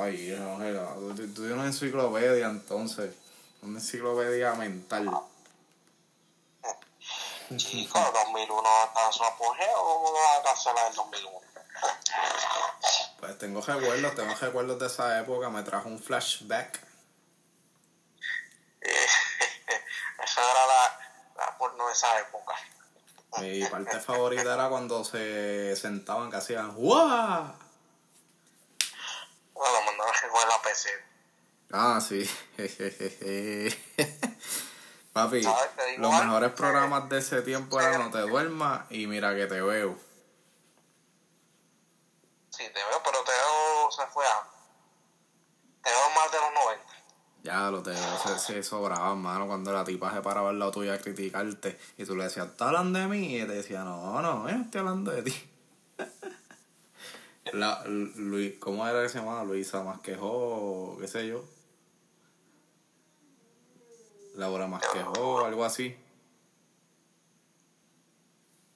Ay, 0.00 0.34
no, 0.38 0.58
no, 0.58 1.14
tú, 1.14 1.26
tú 1.34 1.34
tienes 1.42 1.52
una 1.56 1.66
enciclopedia 1.66 2.46
entonces. 2.46 3.14
Una 3.64 3.78
enciclopedia 3.78 4.52
mental. 4.54 5.10
Chico, 7.56 7.98
2001 7.98 8.84
está 8.84 9.06
en 9.06 9.12
su 9.12 9.24
apogeo, 9.24 9.74
¿cómo 9.74 10.12
no 10.12 10.18
va 10.18 10.36
a 10.38 10.42
cancelar 10.42 10.90
el 10.90 10.94
2001? 10.94 11.40
Pues 13.20 13.38
tengo 13.38 13.60
recuerdos, 13.62 14.14
tengo 14.14 14.34
recuerdos 14.34 14.78
de 14.78 14.86
esa 14.86 15.18
época, 15.18 15.48
me 15.48 15.62
trajo 15.62 15.88
un 15.88 15.98
flashback. 15.98 16.78
Eh, 18.82 19.06
esa 20.24 20.40
era 20.42 20.66
la, 20.66 21.00
la 21.36 21.58
porno 21.58 21.86
de 21.86 21.92
esa 21.92 22.18
época. 22.20 22.54
Mi 23.38 23.64
parte 23.64 23.98
favorita 23.98 24.54
era 24.54 24.68
cuando 24.68 25.04
se 25.04 25.74
sentaban 25.76 26.30
que 26.30 26.36
hacían 26.36 26.74
¡Guau! 26.74 27.54
Bueno, 29.54 29.82
mandaba 29.86 30.12
que 30.20 30.28
juegue 30.28 30.48
la 30.48 30.62
PC. 30.62 31.13
Ah, 31.76 32.00
sí. 32.00 32.24
Papi, 35.12 35.38
digo 35.38 35.56
los 35.98 36.12
mejores 36.12 36.50
que- 36.50 36.56
programas 36.56 37.08
de 37.08 37.18
ese 37.18 37.42
tiempo 37.42 37.80
eran 37.80 38.00
No 38.00 38.10
te 38.12 38.20
duermas 38.20 38.82
y 38.90 39.08
Mira 39.08 39.34
que 39.34 39.46
te 39.46 39.60
veo. 39.60 39.98
Sí, 42.50 42.62
te 42.62 42.74
veo, 42.74 43.02
pero 43.04 43.18
te 43.24 43.32
veo 43.32 43.90
se 43.90 44.06
fue 44.06 44.24
a. 44.24 44.48
Te 45.82 45.90
veo 45.90 46.10
más 46.14 46.30
de 46.30 46.38
los 46.38 46.52
90. 46.64 46.92
Ya 47.42 47.70
lo 47.72 47.82
te 47.82 47.90
veo, 47.90 48.18
se, 48.22 48.38
se 48.38 48.62
sobraba, 48.62 49.12
mano, 49.16 49.48
cuando 49.48 49.72
la 49.72 49.82
tipa 49.84 50.12
se 50.14 50.20
paraba 50.22 50.50
al 50.50 50.58
lado 50.60 50.70
tuyo 50.70 50.94
a 50.94 50.98
criticarte 50.98 51.76
y 51.98 52.04
tú 52.04 52.14
le 52.16 52.22
decías, 52.24 52.46
¿estás 52.46 52.68
hablando 52.68 53.00
de 53.00 53.08
mí? 53.08 53.32
Y 53.34 53.38
él 53.40 53.48
te 53.48 53.54
decía, 53.54 53.82
no, 53.82 54.22
no, 54.22 54.48
yo 54.48 54.56
no 54.56 54.62
estoy 54.64 54.78
hablando 54.78 55.10
de 55.10 55.22
ti. 55.24 55.34
La, 57.52 57.82
Luis, 57.86 58.54
¿Cómo 58.60 58.86
era 58.88 59.02
que 59.02 59.08
se 59.08 59.18
llamaba? 59.18 59.42
Luisa 59.44 59.82
Masquejó, 59.82 60.96
qué 61.00 61.08
sé 61.08 61.26
yo. 61.26 61.42
Laura 64.34 64.66
Masquejó, 64.66 65.44
algo 65.44 65.64
así. 65.64 65.96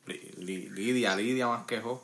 Li- 0.07 0.33
Li- 0.37 0.71
Lidia, 0.71 1.15
Lidia 1.17 1.47
Masquejó. 1.49 2.03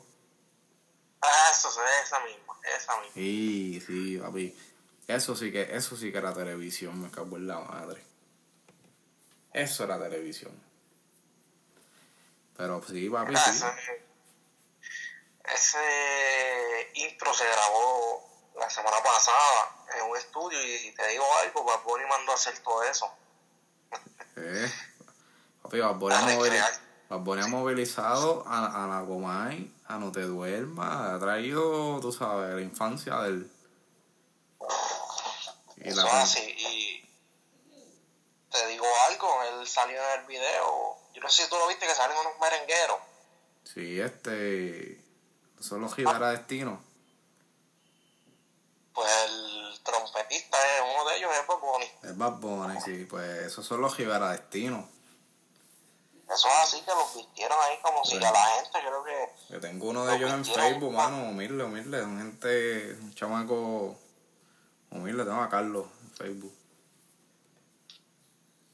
Ah, 1.21 1.47
eso 1.51 1.69
es 1.69 2.05
esa 2.05 2.19
misma, 2.19 2.53
esa 2.75 2.97
misma. 2.99 3.13
Sí, 3.13 3.81
sí, 3.85 4.17
papi. 4.17 4.55
Eso 5.07 5.35
sí 5.35 5.51
que, 5.51 5.75
eso 5.75 5.95
sí 5.95 6.11
que 6.11 6.17
era 6.17 6.33
televisión, 6.33 7.01
me 7.01 7.09
cago 7.09 7.37
en 7.37 7.47
la 7.47 7.59
madre. 7.59 8.03
Eso 9.53 9.83
era 9.85 9.97
televisión. 9.99 10.51
Pero 12.57 12.81
sí, 12.87 13.09
papi, 13.09 13.29
Mira, 13.29 13.41
sí. 13.43 13.51
ese, 13.51 14.05
ese 15.53 16.91
intro 16.95 17.33
se 17.33 17.45
grabó 17.45 18.51
la 18.59 18.69
semana 18.69 18.97
pasada 19.03 19.85
en 19.97 20.09
un 20.09 20.17
estudio 20.17 20.59
y 20.63 20.91
te 20.91 21.07
digo 21.07 21.25
algo, 21.43 21.63
Bad 21.63 21.83
Bunny 21.83 22.05
mandó 22.07 22.31
a 22.31 22.35
hacer 22.35 22.57
todo 22.59 22.83
eso. 22.83 23.11
Eh. 23.11 23.17
Papi, 23.91 23.91
Bad 23.91 23.93
Bunny 23.93 23.93
ha 23.93 23.93
A 23.93 23.93
movili- 23.93 24.13
recrear. 24.13 24.24
Bad 27.09 27.19
Bunny 27.19 27.41
ha 27.41 27.47
movilizado 27.47 28.43
a, 28.47 28.83
a 28.83 28.87
la 28.87 29.01
Gomay, 29.01 29.71
a 29.87 29.97
No 29.97 30.11
Te 30.11 30.21
Duermas, 30.21 31.13
ha 31.13 31.19
traído, 31.19 31.99
tú 31.99 32.11
sabes, 32.11 32.55
la 32.55 32.61
infancia 32.61 33.19
del... 33.21 33.51
Y 35.77 35.89
Eso 35.89 36.03
la 36.03 36.21
así. 36.21 36.41
Y 36.41 37.07
te 38.49 38.67
digo 38.67 38.85
algo, 39.09 39.43
él 39.43 39.67
salió 39.67 39.97
en 39.97 40.21
el 40.21 40.27
video. 40.27 40.97
Yo 41.13 41.21
no 41.21 41.29
sé 41.29 41.43
si 41.43 41.49
tú 41.49 41.57
lo 41.57 41.67
viste 41.67 41.85
que 41.85 41.93
salen 41.93 42.17
unos 42.17 42.33
merengueros. 42.39 42.97
Sí, 43.63 43.99
este... 43.99 45.03
Son 45.59 45.81
los 45.81 45.95
Rivera 45.95 46.31
Destino. 46.31 46.83
Pues 48.95 49.11
el 49.25 49.79
trompetista 49.83 50.57
es 50.77 50.81
uno 50.95 51.09
de 51.09 51.17
ellos, 51.17 51.29
es 51.39 51.45
Bad 51.47 51.59
Bunny. 51.59 51.85
Es 52.03 52.17
Bad 52.17 52.31
Bunny, 52.39 52.81
sí, 52.81 53.05
pues 53.09 53.43
esos 53.43 53.65
son 53.65 53.81
los 53.81 53.95
Rivera 53.97 54.31
Destino. 54.31 54.87
Eso 56.27 56.47
es 56.47 56.55
así 56.63 56.81
que 56.81 56.91
los 56.91 57.13
vistieron 57.15 57.57
ahí 57.61 57.77
como 57.83 58.03
si 58.05 58.17
Bueno. 58.17 58.29
a 58.29 58.31
la 58.31 58.45
gente, 58.47 58.79
yo 58.83 58.89
creo 58.89 59.03
que 59.03 59.53
Que 59.53 59.59
tengo 59.59 59.89
uno 59.89 60.05
de 60.05 60.15
ellos 60.15 60.31
en 60.31 60.45
Facebook, 60.45 60.91
mano, 60.93 61.17
humilde, 61.29 61.63
humilde, 61.63 62.01
son 62.01 62.17
gente, 62.17 62.93
un 63.01 63.13
chamaco 63.13 63.95
humilde, 64.89 65.23
tengo 65.23 65.41
a 65.41 65.49
Carlos 65.49 65.85
en 66.01 66.11
Facebook. 66.15 66.53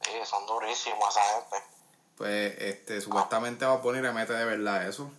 sí, 0.04 0.12
son 0.24 0.46
durísimos 0.46 1.10
esa 1.10 1.24
gente. 1.24 1.58
Pues, 2.16 2.56
este, 2.60 3.02
supuestamente 3.02 3.66
va 3.66 3.74
a 3.74 3.82
poner 3.82 4.06
y 4.06 4.14
mete 4.14 4.34
de 4.34 4.46
verdad 4.46 4.88
eso. 4.88 5.12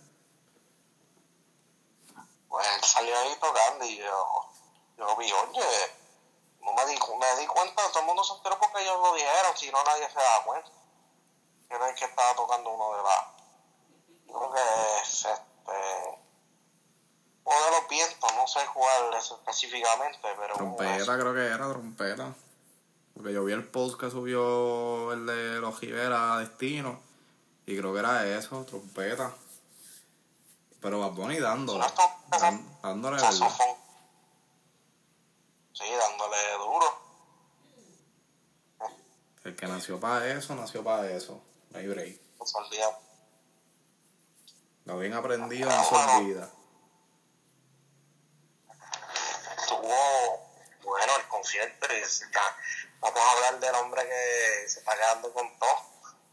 Pues 2.47 2.67
él 2.75 2.83
salió 2.83 3.17
ahí 3.19 3.35
tocando 3.39 3.85
y 3.85 3.97
yo, 3.97 4.45
yo 4.97 5.15
vi, 5.17 5.31
oye, 5.31 5.91
no 6.61 6.73
me 6.73 6.85
di, 6.85 6.97
me 7.19 7.41
di 7.41 7.47
cuenta, 7.47 7.87
todo 7.89 7.99
el 7.99 8.05
mundo 8.05 8.23
se 8.23 8.33
enteró 8.33 8.57
porque 8.59 8.81
ellos 8.81 8.97
lo 9.01 9.13
dijeron, 9.13 9.55
si 9.55 9.71
no 9.71 9.83
nadie 9.83 10.07
se 10.07 10.19
da 10.19 10.43
cuenta. 10.45 10.69
El 11.69 11.95
que 11.95 12.05
estaba 12.05 12.35
tocando 12.35 12.69
uno 12.69 12.97
de 12.97 13.03
la, 13.03 13.33
yo 14.27 14.33
creo 14.33 14.53
que 14.53 15.01
es 15.01 15.25
este, 15.25 16.23
uno 17.45 17.65
de 17.65 17.71
los 17.71 17.89
vientos, 17.89 18.31
no 18.35 18.47
sé 18.47 18.59
eso 19.17 19.35
específicamente, 19.35 20.19
pero. 20.21 20.53
Trompeta, 20.55 21.17
creo 21.17 21.33
que 21.33 21.45
era 21.45 21.69
trompeta. 21.69 22.33
Porque 23.13 23.33
yo 23.33 23.43
vi 23.43 23.53
el 23.53 23.67
post 23.67 23.99
que 23.99 24.09
subió 24.09 25.11
el 25.13 25.25
de 25.25 25.59
los 25.59 25.79
Rivera 25.79 26.37
Destino. 26.37 26.99
Y 27.65 27.77
creo 27.77 27.93
que 27.93 27.99
era 27.99 28.25
eso, 28.25 28.63
trompeta. 28.65 29.33
Pero 30.81 30.99
Bad 30.99 31.11
Bunny 31.11 31.39
dándole. 31.39 31.85
Dándole 32.81 33.19
saxofón. 33.19 33.82
Sí, 35.73 35.83
dándole 35.91 36.37
duro. 36.59 37.03
El 39.43 39.55
que 39.55 39.67
nació 39.67 39.99
para 39.99 40.27
eso, 40.31 40.55
nació 40.55 40.83
para 40.83 41.09
eso. 41.11 41.41
No 41.71 41.79
hay 41.79 41.87
break. 41.87 42.21
No 42.39 42.45
se 42.45 42.57
olvida. 42.57 42.99
Lo 44.85 44.99
bien 44.99 45.13
aprendido 45.13 45.69
no 45.69 45.83
se 45.83 45.95
olvida. 45.95 46.49
Estuvo 49.57 50.49
bueno 50.83 51.13
el 51.19 51.27
concierto 51.27 51.87
y 51.87 52.01
vamos 52.99 53.19
a 53.19 53.31
hablar 53.31 53.59
del 53.59 53.75
hombre 53.75 54.03
que 54.03 54.69
se 54.69 54.79
está 54.79 54.95
quedando 54.95 55.33
con 55.33 55.47
todo. 55.57 55.77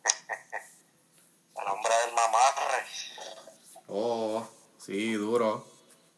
el 1.62 1.68
hombre 1.68 1.94
del 2.06 2.14
mamarre. 2.14 2.86
Oh, 3.88 4.46
sí, 4.78 5.14
duro. 5.14 5.66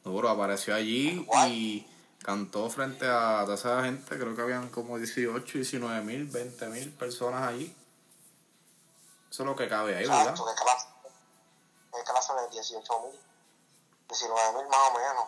Duro, 0.04 0.28
apareció 0.28 0.74
allí 0.74 1.26
y 1.46 1.91
cantó 2.22 2.70
frente 2.70 3.06
a 3.06 3.42
toda 3.44 3.54
esa 3.54 3.82
gente. 3.84 4.18
Creo 4.18 4.34
que 4.34 4.42
habían 4.42 4.68
como 4.70 4.98
18, 4.98 5.58
19 5.58 6.02
mil, 6.02 6.26
20 6.26 6.66
mil 6.68 6.92
personas 6.92 7.42
allí. 7.42 7.76
Eso 9.30 9.42
es 9.42 9.46
lo 9.46 9.56
que 9.56 9.68
cabe 9.68 9.96
ahí, 9.96 10.04
¿verdad? 10.04 10.28
Exacto, 10.28 10.46
de 10.46 10.54
clase, 10.54 10.86
de 11.96 12.04
clase 12.04 12.32
de 12.34 12.48
18 12.50 13.00
mil, 13.00 13.20
19 14.08 14.58
mil 14.58 14.68
más 14.68 14.80
o 14.88 14.98
menos. 14.98 15.24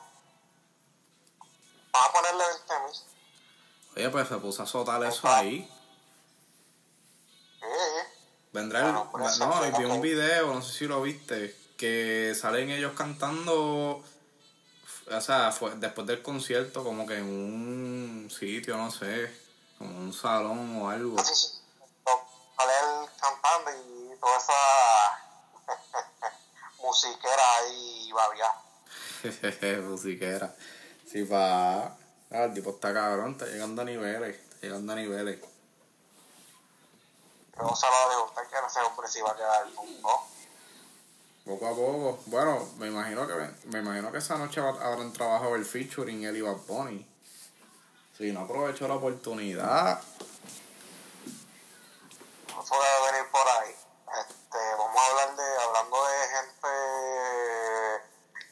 Vamos 1.92 2.08
a 2.08 2.12
ponerle 2.12 2.44
20 2.68 2.74
mil. 2.86 3.14
Oye, 3.96 4.10
pues 4.10 4.28
se 4.28 4.36
puso 4.38 4.62
a 4.62 4.64
azotar 4.64 5.02
eso 5.04 5.28
ahí. 5.28 5.70
Sí, 7.60 7.66
sí. 7.66 8.14
Vendrá 8.52 8.80
el... 8.80 9.24
Eso 9.24 9.46
No, 9.46 9.78
vi 9.78 9.84
un 9.84 10.00
video, 10.00 10.54
no 10.54 10.62
sé 10.62 10.72
si 10.72 10.86
lo 10.86 11.00
viste, 11.02 11.56
que 11.76 12.34
salen 12.38 12.70
ellos 12.70 12.92
cantando, 12.96 14.02
o 15.10 15.20
sea, 15.20 15.52
fue 15.52 15.74
después 15.76 16.06
del 16.06 16.22
concierto, 16.22 16.82
como 16.82 17.06
que 17.06 17.18
en 17.18 17.24
un 17.24 18.30
sitio, 18.30 18.76
no 18.76 18.90
sé, 18.90 19.32
como 19.78 19.98
un 19.98 20.12
salón 20.12 20.80
o 20.80 20.90
algo. 20.90 21.22
Sí. 21.22 21.60
Sale 22.56 22.72
él 22.72 23.10
cantando 23.20 23.70
y 23.72 24.16
toda 24.18 24.36
esa 24.38 24.52
musiquera 26.82 27.56
ahí 27.58 28.12
babia. 28.12 29.82
musiquera. 29.82 30.54
Sí, 31.10 31.24
pa. 31.24 31.96
Ah, 32.30 32.44
el 32.44 32.54
tipo 32.54 32.70
está 32.70 32.92
cabrón, 32.92 33.32
está 33.32 33.46
llegando 33.46 33.82
a 33.82 33.84
niveles, 33.84 34.36
está 34.36 34.56
llegando 34.60 34.92
a 34.92 34.96
niveles. 34.96 35.38
Pero 37.54 37.76
se 37.76 37.86
lo 37.86 38.32
ese 38.66 38.80
hombre 38.80 39.08
se 39.08 39.18
iba 39.18 39.30
a 39.30 39.36
quedar 39.36 39.72
con 39.74 39.86
todo. 40.00 40.33
Poco 41.44 41.66
a 41.66 41.70
poco. 41.70 42.18
Bueno, 42.26 42.66
me 42.78 42.86
imagino 42.88 43.26
que 43.26 43.34
me 43.68 43.78
imagino 43.80 44.10
que 44.10 44.18
esa 44.18 44.36
noche 44.38 44.60
habrán 44.60 45.12
trabajado 45.12 45.56
el 45.56 45.64
featuring 45.64 46.24
él 46.24 46.36
y 46.38 46.40
Bad 46.40 46.56
Bunny. 46.66 47.06
Si 48.16 48.32
no 48.32 48.40
aprovechó 48.40 48.88
la 48.88 48.94
oportunidad. 48.94 50.00
Eso 52.48 52.74
debe 52.74 53.12
venir 53.12 53.30
por 53.30 53.42
ahí. 53.60 53.72
Este, 53.72 54.58
vamos 54.78 54.96
a 54.96 55.10
hablar 55.10 55.36
de, 55.36 55.42
hablando 55.66 55.96
de 56.06 56.14
gente 56.36 56.68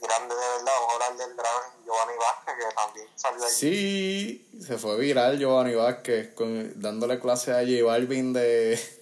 grande 0.01 0.35
de 0.35 0.41
verdad, 0.41 0.73
vamos 0.81 0.91
a 0.91 0.95
hablar 0.95 1.17
del 1.17 1.37
gran 1.37 1.85
Giovanni 1.85 2.13
Vázquez, 2.19 2.55
que 2.59 2.75
también 2.75 3.09
salió 3.15 3.45
allí. 3.45 3.55
Sí, 3.55 4.61
se 4.67 4.77
fue 4.79 4.99
viral 4.99 5.39
Giovanni 5.39 5.75
Vázquez 5.77 6.35
con- 6.35 6.73
dándole 6.81 7.21
clases 7.21 7.55
a 7.55 7.61
J 7.61 7.85
Balvin 7.85 8.33
de. 8.33 9.02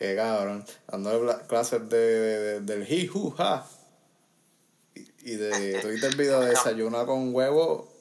Qué 0.00 0.16
cabrón. 0.16 0.64
Dándole 0.88 1.36
clases 1.46 1.86
de, 1.90 1.98
de- 1.98 2.60
del 2.62 2.90
hi 2.90 3.06
hu 3.12 3.34
ha. 3.36 3.66
Y, 4.94 5.32
y 5.32 5.36
de. 5.36 5.78
¿Tuviste 5.82 6.06
el 6.06 6.16
video 6.16 6.40
de 6.40 6.48
desayuna 6.50 7.04
con 7.04 7.34
huevo? 7.34 7.92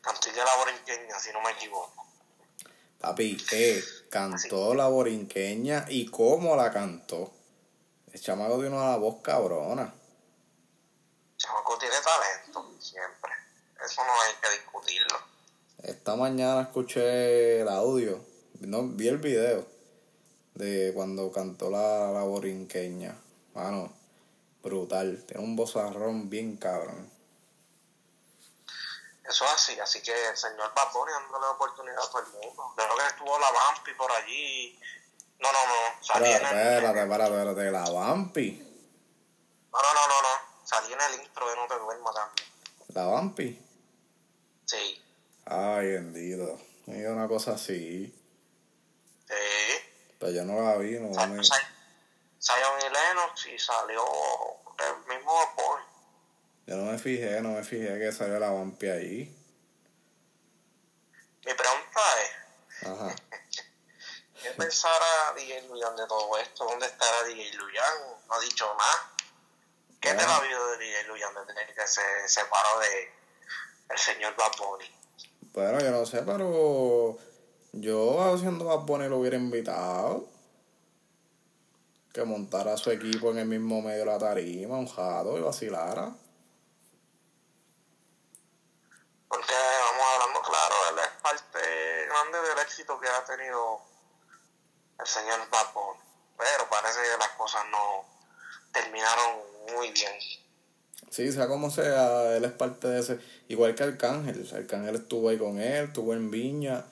Cantique 0.00 0.38
la 0.38 0.56
borinqueña, 0.56 1.18
si 1.20 1.30
no 1.32 1.42
me 1.42 1.50
equivoco. 1.50 2.06
Papi, 3.00 3.36
eh, 3.52 3.84
cantó 4.10 4.72
la 4.74 4.88
borinqueña 4.88 5.84
y 5.90 6.06
cómo 6.06 6.56
la 6.56 6.72
cantó. 6.72 7.30
El 8.10 8.20
chamaco 8.22 8.58
tiene 8.58 8.74
una 8.76 8.96
voz 8.96 9.16
cabrona. 9.22 9.92
Chamaco 11.36 11.76
tiene 11.76 11.94
talento, 12.02 12.74
siempre. 12.80 13.30
Eso 13.84 14.02
no 14.06 14.12
hay 14.12 14.32
que 14.40 14.50
discutirlo. 14.58 15.18
Esta 15.82 16.16
mañana 16.16 16.62
escuché 16.62 17.60
el 17.60 17.68
audio, 17.68 18.24
no, 18.60 18.82
vi 18.82 19.08
el 19.08 19.18
video 19.18 19.66
de 20.54 20.92
cuando 20.94 21.30
cantó 21.30 21.70
la, 21.70 22.10
la 22.10 22.22
borinqueña. 22.22 23.16
Mano, 23.54 23.92
brutal. 24.62 25.24
Tiene 25.26 25.42
un 25.42 25.56
vozarrón 25.56 26.28
bien 26.28 26.56
cabrón. 26.56 27.10
Eso 29.28 29.44
es 29.44 29.50
así, 29.52 29.78
así 29.78 30.00
que 30.00 30.12
el 30.30 30.36
señor 30.36 30.72
Bad 30.74 30.92
Bunny 30.92 31.12
dándole 31.12 31.46
oportunidad 31.46 31.98
a 31.98 32.10
todo 32.10 32.22
el 32.22 32.28
mundo. 32.28 32.72
Creo 32.74 32.96
que 32.96 33.06
estuvo 33.08 33.38
la 33.38 33.50
Vampi 33.50 33.92
por 33.94 34.10
allí. 34.10 34.78
No, 35.38 35.52
no, 35.52 35.66
no. 35.66 36.04
Salí 36.04 36.26
en 36.26 36.32
Espérate, 36.32 36.60
el, 36.60 36.74
espérate, 36.74 37.00
espérate, 37.02 37.34
espérate, 37.36 37.70
la 37.70 37.90
Vampi. 37.90 38.50
No, 39.70 39.78
no, 39.82 39.94
no, 39.94 40.08
no, 40.08 40.22
no. 40.22 40.64
Salí 40.64 40.92
en 40.94 41.00
el 41.00 41.20
intro 41.20 41.48
de 41.48 41.56
No 41.56 41.66
Te 41.66 41.78
Duermas 41.78 42.14
también. 42.14 42.48
La 42.88 43.04
Vampi. 43.04 43.66
Sí. 44.64 45.02
Ay, 45.44 45.92
bendito. 45.92 46.58
Dio 46.86 47.12
una 47.12 47.28
cosa 47.28 47.52
así. 47.52 48.17
Sí. 49.28 49.34
Pero 50.18 50.32
yo 50.32 50.44
no 50.44 50.60
la 50.62 50.76
vi, 50.78 50.98
no. 50.98 51.12
Zion 51.12 51.42
Zion 52.40 52.80
y 52.80 52.88
Lennox 52.90 53.46
y 53.46 53.58
salió 53.58 54.02
el 54.78 55.14
mismo 55.14 55.32
Bunny. 55.56 55.84
Yo 56.66 56.76
no 56.76 56.92
me 56.92 56.98
fijé, 56.98 57.40
no 57.40 57.50
me 57.50 57.62
fijé 57.62 57.98
que 57.98 58.12
salió 58.12 58.38
la 58.38 58.50
Vampi 58.50 58.88
ahí. 58.88 59.34
Mi 61.44 61.54
pregunta 61.54 62.00
es, 62.22 62.86
Ajá. 62.86 63.16
¿qué 64.42 64.50
pensará 64.50 65.34
DJ 65.36 65.62
Luyan 65.62 65.96
de 65.96 66.06
todo 66.06 66.38
esto? 66.38 66.64
¿Dónde 66.64 66.86
estará 66.86 67.24
DJ 67.24 67.52
Luyan? 67.54 67.94
No 68.28 68.34
ha 68.34 68.40
dicho 68.40 68.66
nada. 68.66 69.12
¿Qué 70.00 70.14
te 70.14 70.22
ha 70.22 70.36
habido 70.36 70.70
de 70.70 70.78
DJ 70.78 71.04
Luyan 71.04 71.34
desde 71.34 71.74
que 71.74 71.86
se 71.86 72.28
separó 72.28 72.78
de 72.80 73.12
el 73.90 73.98
señor 73.98 74.36
Bad 74.36 74.52
Bunny? 74.58 74.94
Bueno, 75.52 75.80
yo 75.80 75.90
no 75.90 76.06
sé, 76.06 76.22
pero 76.22 77.18
yo 77.80 78.34
haciendo 78.34 78.66
Bad 78.66 78.86
Bunny 78.86 79.08
lo 79.08 79.18
hubiera 79.18 79.36
invitado. 79.36 80.26
Que 82.12 82.24
montara 82.24 82.76
su 82.76 82.90
equipo 82.90 83.30
en 83.30 83.38
el 83.38 83.46
mismo 83.46 83.82
medio 83.82 84.00
de 84.00 84.06
la 84.06 84.18
tarima, 84.18 84.76
un 84.78 84.88
jato 84.88 85.38
y 85.38 85.42
vacilara. 85.42 86.12
Porque 89.28 89.54
vamos 89.54 90.06
hablando 90.14 90.40
claro, 90.42 90.74
él 90.90 90.98
es 90.98 91.22
parte 91.22 91.58
grande 92.08 92.48
del 92.48 92.58
éxito 92.58 92.98
que 92.98 93.08
ha 93.08 93.24
tenido 93.24 93.80
el 94.98 95.06
señor 95.06 95.38
Bad 95.50 95.72
Bunny. 95.74 96.00
Pero 96.38 96.70
parece 96.70 97.00
que 97.00 97.18
las 97.18 97.30
cosas 97.30 97.64
no 97.70 98.04
terminaron 98.72 99.40
muy 99.74 99.90
bien. 99.92 100.12
Sí, 101.10 101.32
sea 101.32 101.48
como 101.48 101.70
sea, 101.70 102.36
él 102.36 102.44
es 102.44 102.52
parte 102.52 102.88
de 102.88 103.00
ese. 103.00 103.20
Igual 103.48 103.74
que 103.74 103.82
Arcángel. 103.84 104.48
Arcángel 104.54 104.96
estuvo 104.96 105.28
ahí 105.28 105.38
con 105.38 105.60
él, 105.60 105.86
estuvo 105.86 106.14
en 106.14 106.30
Viña. 106.30 106.84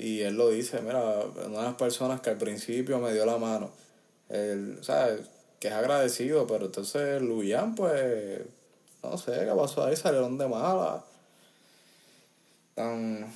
Y 0.00 0.22
él 0.22 0.34
lo 0.34 0.48
dice, 0.48 0.80
mira, 0.80 1.02
una 1.44 1.58
de 1.58 1.64
las 1.64 1.74
personas 1.74 2.22
que 2.22 2.30
al 2.30 2.38
principio 2.38 2.98
me 3.00 3.12
dio 3.12 3.26
la 3.26 3.36
mano. 3.36 3.70
Él, 4.30 4.78
¿sabes? 4.80 5.20
Que 5.58 5.68
es 5.68 5.74
agradecido, 5.74 6.46
pero 6.46 6.64
entonces 6.64 7.20
Luyan, 7.20 7.74
pues, 7.74 8.40
no 9.02 9.18
sé 9.18 9.32
qué 9.44 9.52
pasó 9.54 9.84
ahí, 9.84 9.96
salieron 9.96 10.38
de 10.38 10.48
mala. 10.48 11.04
Tan, 12.74 13.30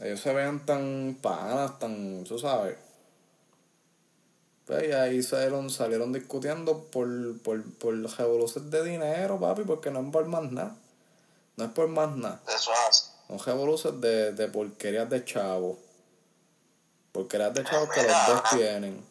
ellos 0.00 0.20
se 0.20 0.32
vean 0.32 0.64
tan 0.64 1.18
panas, 1.20 1.80
tan, 1.80 2.22
tú 2.22 2.38
sabes. 2.38 2.76
Pues 4.66 4.88
y 4.88 4.92
ahí 4.92 5.20
salieron, 5.20 5.68
salieron 5.68 6.12
discutiendo 6.12 6.84
por, 6.92 7.08
por, 7.40 7.60
por 7.74 7.94
revoluciones 7.96 8.70
de 8.70 8.84
dinero, 8.84 9.40
papi, 9.40 9.62
porque 9.62 9.90
no 9.90 9.98
es 9.98 10.12
por 10.12 10.26
más 10.26 10.52
nada. 10.52 10.76
No 11.56 11.64
es 11.64 11.70
por 11.72 11.88
más 11.88 12.16
nada. 12.16 12.40
Eso 12.46 12.70
es. 12.88 13.14
Son 13.26 13.40
revoluciones 13.40 14.00
de, 14.00 14.32
de 14.34 14.46
porquerías 14.46 15.10
de 15.10 15.24
chavos. 15.24 15.87
Porquerías 17.18 17.52
de 17.52 17.64
chavos 17.64 17.90
que 17.90 18.02
los 18.04 18.26
dos 18.28 18.42
tienen. 18.50 19.04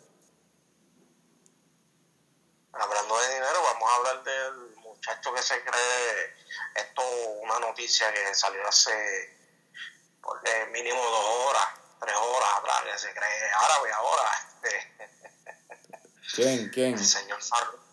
Hablando 2.72 3.20
de 3.20 3.34
dinero, 3.34 3.62
vamos 3.64 3.92
a 3.92 3.96
hablar 3.98 4.24
del 4.24 4.76
muchacho 4.78 5.34
que 5.34 5.42
se 5.44 5.62
cree, 5.62 6.34
esto 6.76 7.02
una 7.42 7.60
noticia 7.60 8.14
que 8.14 8.34
salió 8.34 8.66
hace 8.66 9.38
por 10.22 10.42
de 10.42 10.68
mínimo 10.68 11.04
dos 11.04 11.26
horas, 11.50 11.66
tres 12.00 12.16
horas 12.16 12.50
atrás, 12.60 12.84
que 12.94 12.98
se 12.98 13.14
cree 13.14 13.52
árabe 13.60 13.92
ahora, 13.92 14.32
este, 14.64 15.12
¿Quién? 16.34 16.70
¿Quién? 16.70 16.94
el 16.94 17.06
señor 17.06 17.44
Farruko. 17.44 17.84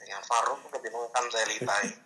señor 0.00 0.24
Farruko 0.26 0.70
que 0.72 0.78
tiene 0.80 0.96
una 0.96 1.12
candelita 1.12 1.78
ahí, 1.78 2.04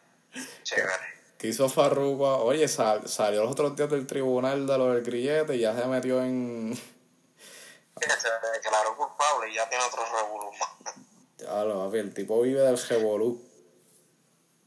chévere. 0.62 1.11
¿Qué 1.42 1.48
hizo 1.48 1.68
Farruko? 1.68 2.36
Oye, 2.44 2.68
sal- 2.68 3.08
salió 3.08 3.42
los 3.42 3.50
otros 3.50 3.74
días 3.74 3.90
del 3.90 4.06
tribunal 4.06 4.64
de 4.64 4.78
lo 4.78 4.92
del 4.92 5.02
grillete 5.02 5.56
y 5.56 5.58
ya 5.58 5.76
se 5.76 5.84
metió 5.86 6.22
en... 6.22 6.72
Que 8.00 8.10
se 8.10 8.28
declaró 8.54 8.96
culpable 8.96 9.50
y 9.50 9.54
ya 9.56 9.68
tiene 9.68 9.82
otro 9.84 10.04
revolú. 10.04 10.52
Ya 11.38 11.64
lo 11.64 11.84
papi, 11.84 11.98
el 11.98 12.14
tipo 12.14 12.40
vive 12.42 12.60
del 12.60 12.78
revolú. 12.78 13.42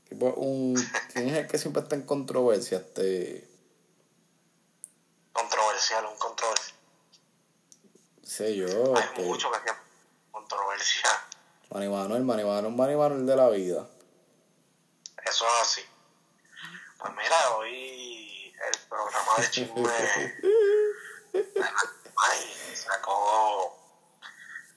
Tipo, 0.09 0.33
un... 0.33 0.75
¿Quién 1.13 1.29
es 1.29 1.37
el 1.37 1.47
que 1.47 1.57
siempre 1.57 1.81
está 1.81 1.95
en 1.95 2.01
controversia? 2.01 2.79
Este... 2.79 3.47
Controversial, 5.31 6.05
un 6.07 6.17
controversial. 6.17 6.75
sé 8.21 8.53
yo. 8.53 8.97
Hay 8.97 9.03
este, 9.03 9.21
mucho 9.21 9.49
que 9.49 9.69
es 9.69 9.75
controversia. 10.29 11.09
Manny 11.69 11.87
Manuel, 11.87 12.23
Manny 12.25 12.43
Manuel, 12.43 12.75
Manny 12.75 12.95
Manuel 12.97 13.25
de 13.25 13.35
la 13.37 13.47
vida. 13.47 13.87
Eso 15.25 15.45
es 15.45 15.61
así. 15.61 15.81
Pues 17.05 17.17
mira, 17.17 17.55
hoy 17.55 18.51
el 18.65 18.79
programa 18.89 19.35
de 19.37 19.49
chisme 19.51 19.91
sacó 22.73 23.79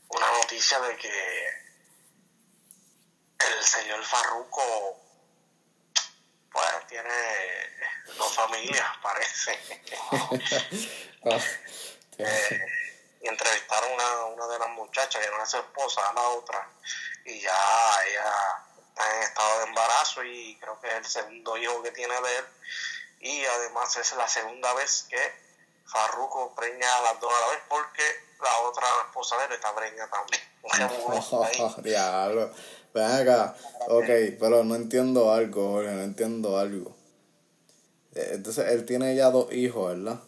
una 0.09 0.31
noticia 0.33 0.79
de 0.81 0.97
que 0.99 1.47
el 3.39 3.65
señor 3.65 4.05
Farruco 4.05 5.01
pues 6.53 6.87
tiene 6.89 7.09
dos 8.19 8.35
familias, 8.35 8.87
parece. 9.03 9.59
Ah, 11.25 11.39
Eh, 12.19 12.61
y 13.23 13.29
entrevistaron 13.29 13.99
a 14.01 14.25
una 14.27 14.47
de 14.49 14.59
las 14.59 14.69
muchachas, 14.71 15.25
que 15.25 15.31
no 15.31 15.43
es 15.43 15.49
su 15.49 15.57
esposa, 15.57 16.11
a 16.11 16.13
la 16.13 16.29
otra, 16.29 16.69
y 17.25 17.41
ya 17.41 18.05
ella 18.07 18.33
está 18.89 19.17
en 19.17 19.23
estado 19.23 19.59
de 19.61 19.65
embarazo 19.67 20.25
y 20.25 20.48
creo 20.59 20.81
que 20.81 20.89
es 20.89 20.95
el 20.95 21.05
segundo 21.05 21.57
hijo 21.57 21.83
que 21.83 21.93
tiene 21.93 22.15
de 22.15 22.39
él, 22.39 22.45
y 23.21 23.45
además 23.45 23.97
es 23.97 24.13
la 24.13 24.29
segunda 24.29 24.73
vez 24.75 25.07
que 25.09 25.49
Farruko 25.87 26.55
preña 26.55 26.87
a 26.99 27.03
las 27.03 27.21
dos 27.21 27.33
a 27.33 27.41
la 27.41 27.53
vez 27.53 27.63
porque 27.69 28.03
la 28.41 28.59
otra 28.69 28.87
esposa 29.07 29.37
de 29.39 29.45
él 29.47 29.53
está 29.53 29.75
preña 29.75 30.09
también. 30.09 30.43
Diablo. 31.83 32.53
Ven 32.93 33.05
acá. 33.05 33.57
Ok, 33.89 34.07
pero 34.39 34.65
no 34.65 34.75
entiendo 34.75 35.33
algo, 35.33 35.73
Jorge, 35.73 35.91
no 35.91 36.03
entiendo 36.03 36.59
algo. 36.59 36.97
Eh, 38.15 38.31
Entonces, 38.33 38.67
él 38.69 38.85
tiene 38.85 39.15
ya 39.15 39.31
dos 39.31 39.53
hijos, 39.53 39.97
¿verdad? 39.97 40.21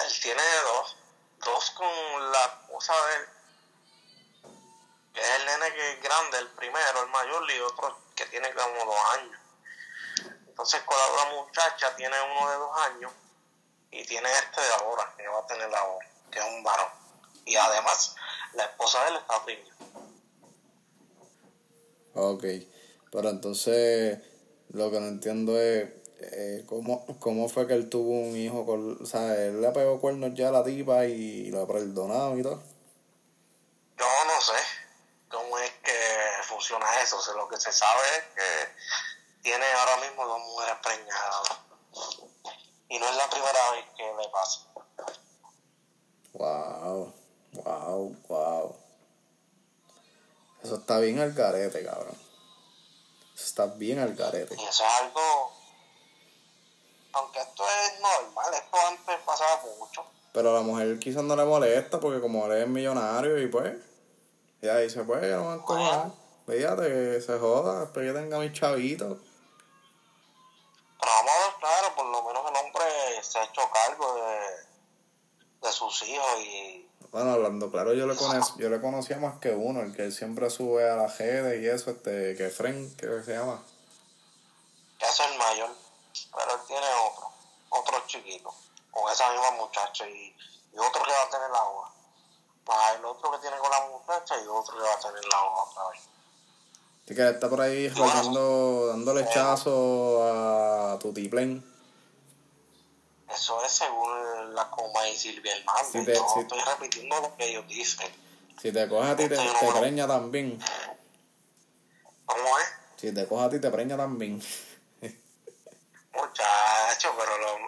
Él 0.00 0.20
tiene 0.22 0.42
dos, 0.64 0.96
dos 1.44 1.70
con 1.72 2.32
la 2.32 2.44
esposa 2.44 2.92
de 2.92 3.16
él, 3.16 3.28
que 5.12 5.20
es 5.20 5.28
el 5.28 5.46
nene 5.46 5.74
que 5.74 5.92
es 5.92 6.02
grande, 6.02 6.38
el 6.38 6.48
primero, 6.48 7.02
el 7.02 7.10
mayor, 7.10 7.50
y 7.50 7.60
otro 7.60 7.96
tiene 8.30 8.48
como 8.52 8.84
dos 8.84 9.04
años. 9.18 9.38
Entonces 10.46 10.82
con 10.82 10.96
la 10.96 11.06
otra 11.06 11.34
muchacha 11.36 11.96
tiene 11.96 12.16
uno 12.32 12.50
de 12.50 12.56
dos 12.56 12.78
años 12.78 13.12
y 13.90 14.04
tiene 14.04 14.28
este 14.30 14.60
de 14.60 14.72
ahora, 14.80 15.14
que 15.16 15.26
va 15.28 15.38
a 15.38 15.46
tener 15.46 15.74
ahora, 15.74 16.06
que 16.30 16.38
es 16.38 16.44
un 16.44 16.62
varón. 16.62 16.88
Y 17.46 17.56
además, 17.56 18.14
la 18.54 18.64
esposa 18.64 19.02
de 19.04 19.10
él 19.10 19.16
está 19.16 19.44
preñada. 19.44 19.76
Ok. 22.14 22.44
Pero 23.10 23.30
entonces, 23.30 24.18
lo 24.70 24.90
que 24.90 25.00
no 25.00 25.06
entiendo 25.06 25.58
es 25.58 25.88
eh, 26.20 26.64
cómo, 26.66 27.06
cómo 27.20 27.48
fue 27.48 27.66
que 27.66 27.74
él 27.74 27.88
tuvo 27.88 28.10
un 28.10 28.36
hijo 28.36 28.66
con... 28.66 29.02
O 29.02 29.06
sea, 29.06 29.34
él 29.36 29.62
le 29.62 29.70
pegó 29.70 30.00
cuernos 30.00 30.34
ya 30.34 30.48
a 30.48 30.52
la 30.52 30.64
tipa 30.64 31.06
y 31.06 31.50
lo 31.50 31.66
perdonaron 31.66 32.38
y 32.38 32.42
todo. 32.42 32.62
Yo 33.96 34.06
no 34.26 34.40
sé 34.40 34.87
cómo 35.30 35.58
es 35.58 35.70
que 35.82 35.92
funciona 36.44 36.86
eso. 37.02 37.18
O 37.18 37.22
sea, 37.22 37.34
lo 37.34 37.48
que 37.48 37.58
se 37.58 37.72
sabe 37.72 38.02
es 38.16 38.24
que 38.34 39.42
tiene 39.42 39.64
ahora 39.72 39.96
mismo 39.98 40.26
dos 40.26 40.40
mujeres 40.40 40.74
preñadas. 40.82 41.48
Y 42.88 42.98
no 42.98 43.08
es 43.08 43.16
la 43.16 43.28
primera 43.28 43.70
vez 43.72 43.84
que 43.96 44.02
le 44.02 44.28
pasa. 44.30 44.60
Wow, 46.32 47.14
wow, 47.52 48.16
wow. 48.28 48.76
Eso 50.62 50.76
está 50.76 50.98
bien 50.98 51.18
al 51.20 51.32
garete, 51.32 51.84
cabrón. 51.84 52.16
Eso 53.34 53.44
está 53.44 53.66
bien 53.66 53.98
al 53.98 54.14
garete. 54.14 54.54
Y 54.54 54.64
eso 54.64 54.84
es 54.84 55.02
algo. 55.02 55.52
Aunque 57.12 57.40
esto 57.40 57.64
es 57.64 58.00
normal, 58.00 58.54
esto 58.54 58.78
antes 58.86 59.16
pasaba 59.24 59.62
mucho. 59.78 60.06
Pero 60.32 60.50
a 60.50 60.54
la 60.54 60.60
mujer 60.60 60.98
quizás 60.98 61.24
no 61.24 61.34
le 61.36 61.44
molesta 61.44 61.98
porque 61.98 62.20
como 62.20 62.46
él 62.46 62.62
es 62.62 62.68
millonario 62.68 63.38
y 63.38 63.48
pues... 63.48 63.74
Y 64.62 64.68
ahí 64.68 64.90
se 64.90 65.02
puede, 65.04 65.34
no 65.34 65.44
van 65.44 65.82
a. 65.82 66.10
Fíjate 66.46 66.82
que 66.88 67.20
se 67.20 67.38
joda, 67.38 67.80
después 67.80 68.06
que 68.06 68.18
tenga 68.18 68.38
mis 68.38 68.52
chavitos. 68.52 69.18
Pero 71.00 71.12
vamos 71.12 71.32
a 71.32 71.38
ver, 71.46 71.54
claro, 71.60 71.94
por 71.94 72.06
lo 72.06 72.22
menos 72.24 72.42
el 72.50 72.56
hombre 72.56 72.84
se 73.22 73.38
ha 73.38 73.44
hecho 73.44 73.60
cargo 73.72 74.14
de, 74.16 75.66
de 75.66 75.72
sus 75.72 76.02
hijos 76.02 76.40
y 76.40 76.88
Bueno, 77.12 77.32
hablando 77.32 77.70
claro, 77.70 77.92
yo 77.94 78.06
le, 78.06 78.14
conoc- 78.14 78.56
yo 78.56 78.68
le 78.68 78.80
conocía 78.80 79.18
más 79.18 79.38
que 79.38 79.50
uno, 79.54 79.82
el 79.82 79.94
que 79.94 80.10
siempre 80.10 80.50
sube 80.50 80.90
a 80.90 80.96
las 80.96 81.18
redes 81.18 81.62
y 81.62 81.68
eso, 81.68 81.90
este, 81.90 82.34
que 82.36 82.48
Fren, 82.50 82.96
que 82.96 83.22
se 83.22 83.34
llama. 83.34 83.62
que 84.98 85.06
es 85.06 85.20
el 85.20 85.38
mayor. 85.38 85.70
Pero 86.34 86.52
él 86.54 86.60
tiene 86.66 86.86
otro, 87.12 87.28
otro 87.68 88.02
chiquito, 88.06 88.52
con 88.90 89.12
esa 89.12 89.30
misma 89.30 89.50
muchacha 89.52 90.08
y, 90.08 90.34
y 90.72 90.78
otro 90.78 91.02
que 91.04 91.12
va 91.12 91.22
a 91.22 91.30
tener 91.30 91.50
la 91.50 91.62
hoja. 91.64 91.92
Más 92.68 92.96
el 92.96 93.04
otro 93.04 93.30
que 93.32 93.38
tiene 93.38 93.56
con 93.58 93.70
la 93.70 93.80
muchacha 93.86 94.34
y 94.40 94.46
otro 94.46 94.76
que 94.76 94.82
va 94.82 94.92
a 94.94 94.98
tener 95.00 95.24
la 95.24 95.42
hoja 95.44 95.62
otra 95.70 95.88
vez. 95.90 96.00
Así 97.04 97.14
que 97.14 97.28
está 97.30 97.48
por 97.48 97.60
ahí 97.62 97.88
rayando, 97.88 98.88
dándole 98.88 99.26
chazo 99.30 100.22
a 100.94 100.98
Tutiplen. 100.98 101.64
Eso 103.30 103.64
es 103.64 103.72
según 103.72 104.54
la 104.54 104.68
coma 104.70 105.08
y 105.08 105.16
Silvia 105.16 105.56
Hernández. 105.56 105.86
Sí, 105.92 106.04
te- 106.04 106.14
Yo 106.14 106.40
estoy 106.40 106.60
repitiendo 106.60 107.20
lo 107.20 107.34
que 107.36 107.48
ellos 107.48 107.66
dicen. 107.68 108.12
Si 108.60 108.72
te 108.72 108.88
coge 108.88 109.10
a 109.10 109.16
ti, 109.16 109.28
te, 109.28 109.36
te 109.36 109.72
preña 109.78 110.06
también. 110.06 110.58
¿Cómo 112.26 112.58
es? 112.58 112.66
Si 112.96 113.14
te 113.14 113.26
coge 113.28 113.44
a 113.44 113.50
ti, 113.50 113.60
te 113.60 113.70
preña 113.70 113.96
también. 113.96 114.42
Muchacho, 116.12 117.14
pero 117.16 117.38
lo, 117.38 117.58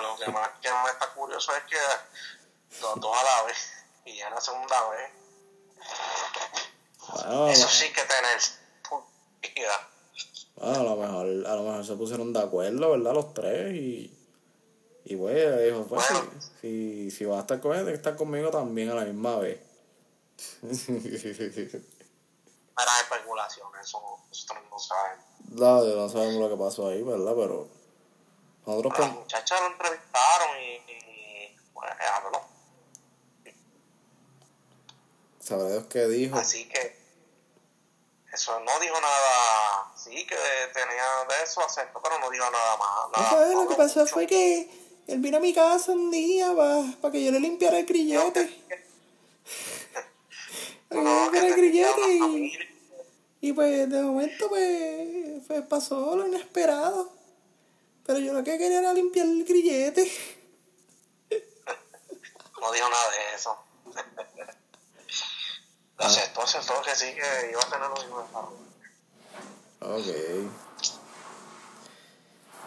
lo 0.00 0.16
que 0.18 0.30
más 0.30 0.48
que 0.60 0.70
me 0.70 0.90
está 0.90 1.08
curioso 1.14 1.52
es 1.56 1.62
que 1.64 2.80
los 2.80 3.00
dos 3.00 3.16
a 3.16 3.22
la 3.22 3.42
vez 3.44 3.56
y 4.04 4.16
ya 4.16 4.30
la 4.30 4.40
segunda 4.40 4.88
vez. 4.90 5.10
Bueno, 7.12 7.48
Eso 7.48 7.68
sí 7.68 7.86
que 7.92 8.02
tener 8.02 8.38
vida. 9.42 9.88
bueno, 10.56 10.80
a 10.80 10.84
lo 10.84 10.96
mejor, 10.96 11.26
a 11.46 11.56
lo 11.56 11.62
mejor 11.62 11.84
se 11.86 11.94
pusieron 11.96 12.32
de 12.32 12.40
acuerdo, 12.40 12.90
¿verdad? 12.92 13.14
Los 13.14 13.34
tres 13.34 13.72
y... 13.74 14.16
Y 15.04 15.16
pues, 15.16 15.34
ella 15.34 15.56
dijo, 15.56 15.86
pues, 15.88 16.04
Bueno. 16.10 16.30
si, 16.60 16.60
si, 16.60 17.10
si 17.10 17.24
vas 17.24 17.38
a 17.38 17.40
estar 17.40 17.60
con 17.60 17.76
él, 17.76 17.88
estar 17.88 18.14
conmigo 18.16 18.50
también 18.50 18.90
a 18.90 18.94
la 18.94 19.04
misma 19.04 19.36
vez. 19.38 19.58
Meras 20.62 20.84
especulaciones, 23.02 23.86
eso 23.86 24.00
nosotros 24.28 24.58
no 24.70 24.78
sabemos. 24.78 25.24
no, 25.48 25.82
no 25.84 26.08
sabemos 26.08 26.34
lo 26.36 26.48
que 26.50 26.56
pasó 26.62 26.88
ahí, 26.88 27.02
¿verdad? 27.02 27.32
Pero 27.34 27.68
nosotros 28.66 28.92
Pero 28.94 29.06
la 29.06 29.10
con... 29.12 29.20
muchacha 29.22 29.60
lo 29.60 29.66
entrevistaron 29.66 30.62
y, 30.62 30.92
y 30.92 31.56
pues 31.74 31.90
habló. 32.14 32.40
Sabrá 35.40 35.68
Dios 35.70 35.86
qué 35.88 36.06
dijo. 36.06 36.36
Así 36.36 36.68
que 36.68 36.96
eso 38.32 38.60
no 38.60 38.78
dijo 38.80 39.00
nada. 39.00 39.92
Sí 39.96 40.26
que 40.26 40.36
tenía 40.72 41.04
de 41.28 41.44
eso 41.44 41.60
acento, 41.62 42.00
pero 42.02 42.18
no 42.18 42.30
dijo 42.30 42.48
nada 42.50 42.76
más. 42.76 43.10
Nada, 43.16 43.30
Pues, 43.36 43.50
no 43.52 43.62
lo 43.64 43.68
que 43.68 43.74
pasó 43.76 44.00
mucho. 44.00 44.12
fue 44.12 44.26
que 44.26 44.70
él 45.08 45.18
vino 45.18 45.38
a 45.38 45.40
mi 45.40 45.52
casa 45.54 45.92
un 45.92 46.10
día 46.10 46.54
para 47.00 47.12
que 47.12 47.24
yo 47.24 47.30
le 47.32 47.40
limpiara 47.40 47.78
el 47.78 47.86
grillete. 47.86 48.62
Le 50.90 50.96
No, 51.02 51.22
limpiara 51.22 51.46
el 51.48 51.54
grillete 51.54 52.12
y, 52.12 52.58
y 53.42 53.52
pues 53.52 53.88
de 53.88 54.02
momento 54.02 54.48
pues, 54.48 55.42
pues 55.46 55.62
pasó 55.62 56.16
lo 56.16 56.26
inesperado. 56.26 57.12
Pero 58.04 58.18
yo 58.18 58.32
lo 58.32 58.42
que 58.42 58.58
quería 58.58 58.80
era 58.80 58.92
limpiar 58.92 59.26
el 59.26 59.44
grillete. 59.44 60.10
No 62.60 62.70
dijo 62.72 62.88
nada 62.90 63.10
de 63.10 63.34
eso. 63.36 63.56
Ah. 66.00 66.06
Aceptó, 66.06 66.42
aceptó 66.42 66.80
que 66.82 66.96
sí, 66.96 67.14
que 67.14 67.50
iba 67.50 67.60
a 67.60 67.70
tener 67.70 67.88
los 67.90 68.04
hijos 68.04 68.24
de. 68.30 68.36
Ok. 69.86 70.50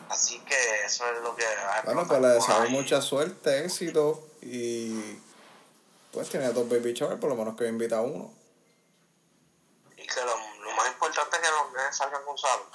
Así 0.09 0.39
que 0.41 0.85
eso 0.85 1.03
es 1.11 1.21
lo 1.23 1.35
que. 1.35 1.43
Bueno, 1.85 2.07
pues 2.07 2.21
le 2.21 2.27
deseo 2.27 2.69
mucha 2.69 3.01
suerte, 3.01 3.65
éxito 3.65 4.29
y 4.41 5.19
pues 6.11 6.29
tiene 6.29 6.53
dos 6.53 6.69
baby 6.69 6.93
shower, 6.93 7.19
por 7.19 7.29
lo 7.29 7.35
menos 7.35 7.57
que 7.57 7.67
invita 7.67 7.97
a 7.97 8.01
uno. 8.01 8.31
Y 9.97 10.05
que 10.05 10.21
lo, 10.21 10.63
lo 10.63 10.75
más 10.75 10.87
importante 10.89 11.37
es 11.37 11.41
que 11.41 11.49
los 11.49 11.73
nenes 11.73 11.97
salgan 11.97 12.23
con 12.23 12.37
salud. 12.37 12.65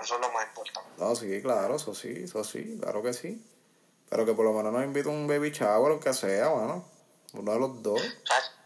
Eso 0.00 0.14
es 0.14 0.20
lo 0.20 0.32
más 0.32 0.46
importante. 0.46 0.90
No, 0.96 1.14
sí, 1.14 1.42
claro, 1.42 1.76
eso 1.76 1.94
sí, 1.94 2.22
eso 2.24 2.42
sí, 2.44 2.78
claro 2.80 3.02
que 3.02 3.12
sí. 3.12 3.44
Pero 4.08 4.24
que 4.24 4.32
por 4.32 4.46
lo 4.46 4.54
menos 4.54 4.72
nos 4.72 4.84
invita 4.84 5.10
un 5.10 5.26
baby 5.26 5.50
shower, 5.50 5.92
aunque 5.92 6.14
sea, 6.14 6.48
bueno, 6.48 6.88
uno 7.34 7.52
de 7.52 7.58
los 7.58 7.82
dos. 7.82 8.00
¿Sabes? 8.24 8.57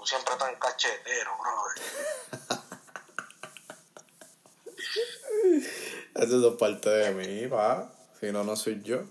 Tú 0.00 0.06
siempre 0.06 0.34
tan 0.36 0.54
cachetero, 0.56 1.36
brother. 1.36 1.76
Eso 6.14 6.48
es 6.48 6.56
parte 6.56 6.88
de 6.88 7.10
mí, 7.10 7.46
pa. 7.48 7.92
Si 8.18 8.32
no, 8.32 8.42
no 8.42 8.56
soy 8.56 8.80
yo. 8.82 9.02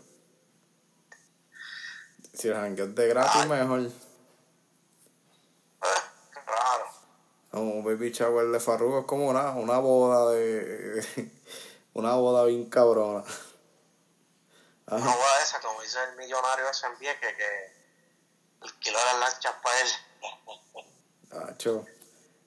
Si 2.33 2.47
el 2.47 2.55
jangueo 2.55 2.85
es 2.87 2.95
de 2.95 3.07
gratis, 3.07 3.45
mejor. 3.45 3.81
Eh, 3.81 3.91
raro. 6.47 6.87
Un 7.51 7.83
baby 7.83 8.09
shower 8.11 8.47
de 8.47 8.59
Farruko 8.59 9.01
es 9.01 9.05
como 9.05 9.27
una, 9.27 9.51
una 9.51 9.77
boda 9.77 10.31
de... 10.31 11.31
una 11.93 12.15
boda 12.15 12.45
bien 12.45 12.67
cabrona. 12.67 13.23
Una 14.87 15.15
boda 15.15 15.43
esa, 15.43 15.59
como 15.61 15.83
dice 15.83 15.99
el 16.09 16.17
millonario 16.17 16.67
ese 16.67 16.87
en 16.87 16.97
Vieques, 16.97 17.35
que 17.35 17.73
alquiló 18.61 18.97
las 18.97 19.19
lanchas 19.19 19.53
para 19.61 19.81
él. 19.81 19.87
Tacho, 21.29 21.85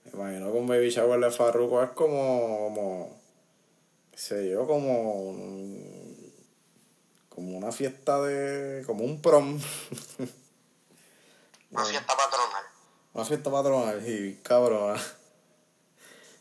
me 0.05 0.11
imagino 0.13 0.53
que 0.53 0.59
un 0.59 0.67
baby 0.67 0.91
shower 0.91 1.21
de 1.21 1.31
Farruko 1.31 1.83
es 1.83 1.91
como, 1.91 2.69
como, 2.75 3.21
qué 4.11 4.19
sé 4.19 4.51
yo, 4.51 4.67
como, 4.67 5.13
un- 5.23 6.33
como 7.29 7.57
una 7.57 7.71
fiesta 7.73 8.21
de, 8.23 8.85
como 8.87 9.05
un 9.05 9.23
prom. 9.23 9.61
Una 11.71 11.85
fiesta 11.85 12.17
patronal. 12.17 12.65
Una 13.15 13.25
fiesta 13.25 13.51
patronal 13.51 14.09
y 14.09 14.37
cabrona. 14.43 15.01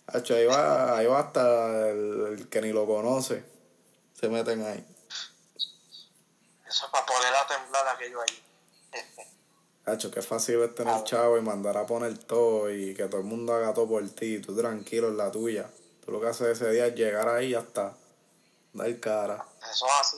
Hacho, 0.08 0.36
ahí 0.36 0.46
va, 0.46 0.98
ahí 0.98 1.06
va 1.06 1.20
hasta 1.20 1.90
el, 1.90 2.38
el 2.40 2.50
que 2.50 2.62
ni 2.62 2.74
lo 2.74 2.86
conoce. 2.86 3.46
Se 4.20 4.28
meten 4.28 4.62
ahí. 4.66 4.86
Eso 6.68 6.86
es 6.86 6.92
para 6.92 7.06
poner 7.06 7.34
a 7.34 7.48
temblar 7.48 7.88
aquello 7.88 8.20
ahí. 8.22 8.44
Hacho, 9.86 10.12
qué 10.12 10.22
fácil 10.22 10.62
es 10.62 10.76
tener 10.76 11.04
chavo 11.04 11.38
y 11.38 11.42
mandar 11.42 11.78
a 11.78 11.86
poner 11.86 12.18
todo 12.18 12.72
y 12.72 12.94
que 12.94 13.06
todo 13.06 13.22
el 13.22 13.28
mundo 13.28 13.54
haga 13.54 13.74
todo 13.74 13.88
por 13.88 14.10
ti. 14.10 14.40
Tú 14.40 14.56
tranquilo 14.56 15.10
en 15.10 15.18
la 15.18 15.32
tuya. 15.32 15.70
Tú 16.06 16.12
lo 16.12 16.22
que 16.22 16.28
haces 16.28 16.48
ese 16.48 16.72
día 16.72 16.88
es 16.88 16.96
llegar 16.96 17.28
ahí 17.28 17.48
y 17.48 17.52
ya 17.52 17.60
está. 17.60 17.94
Dar 18.74 19.00
cara. 19.00 19.46
Eso 19.70 19.86
es 19.86 19.94
así. 20.00 20.18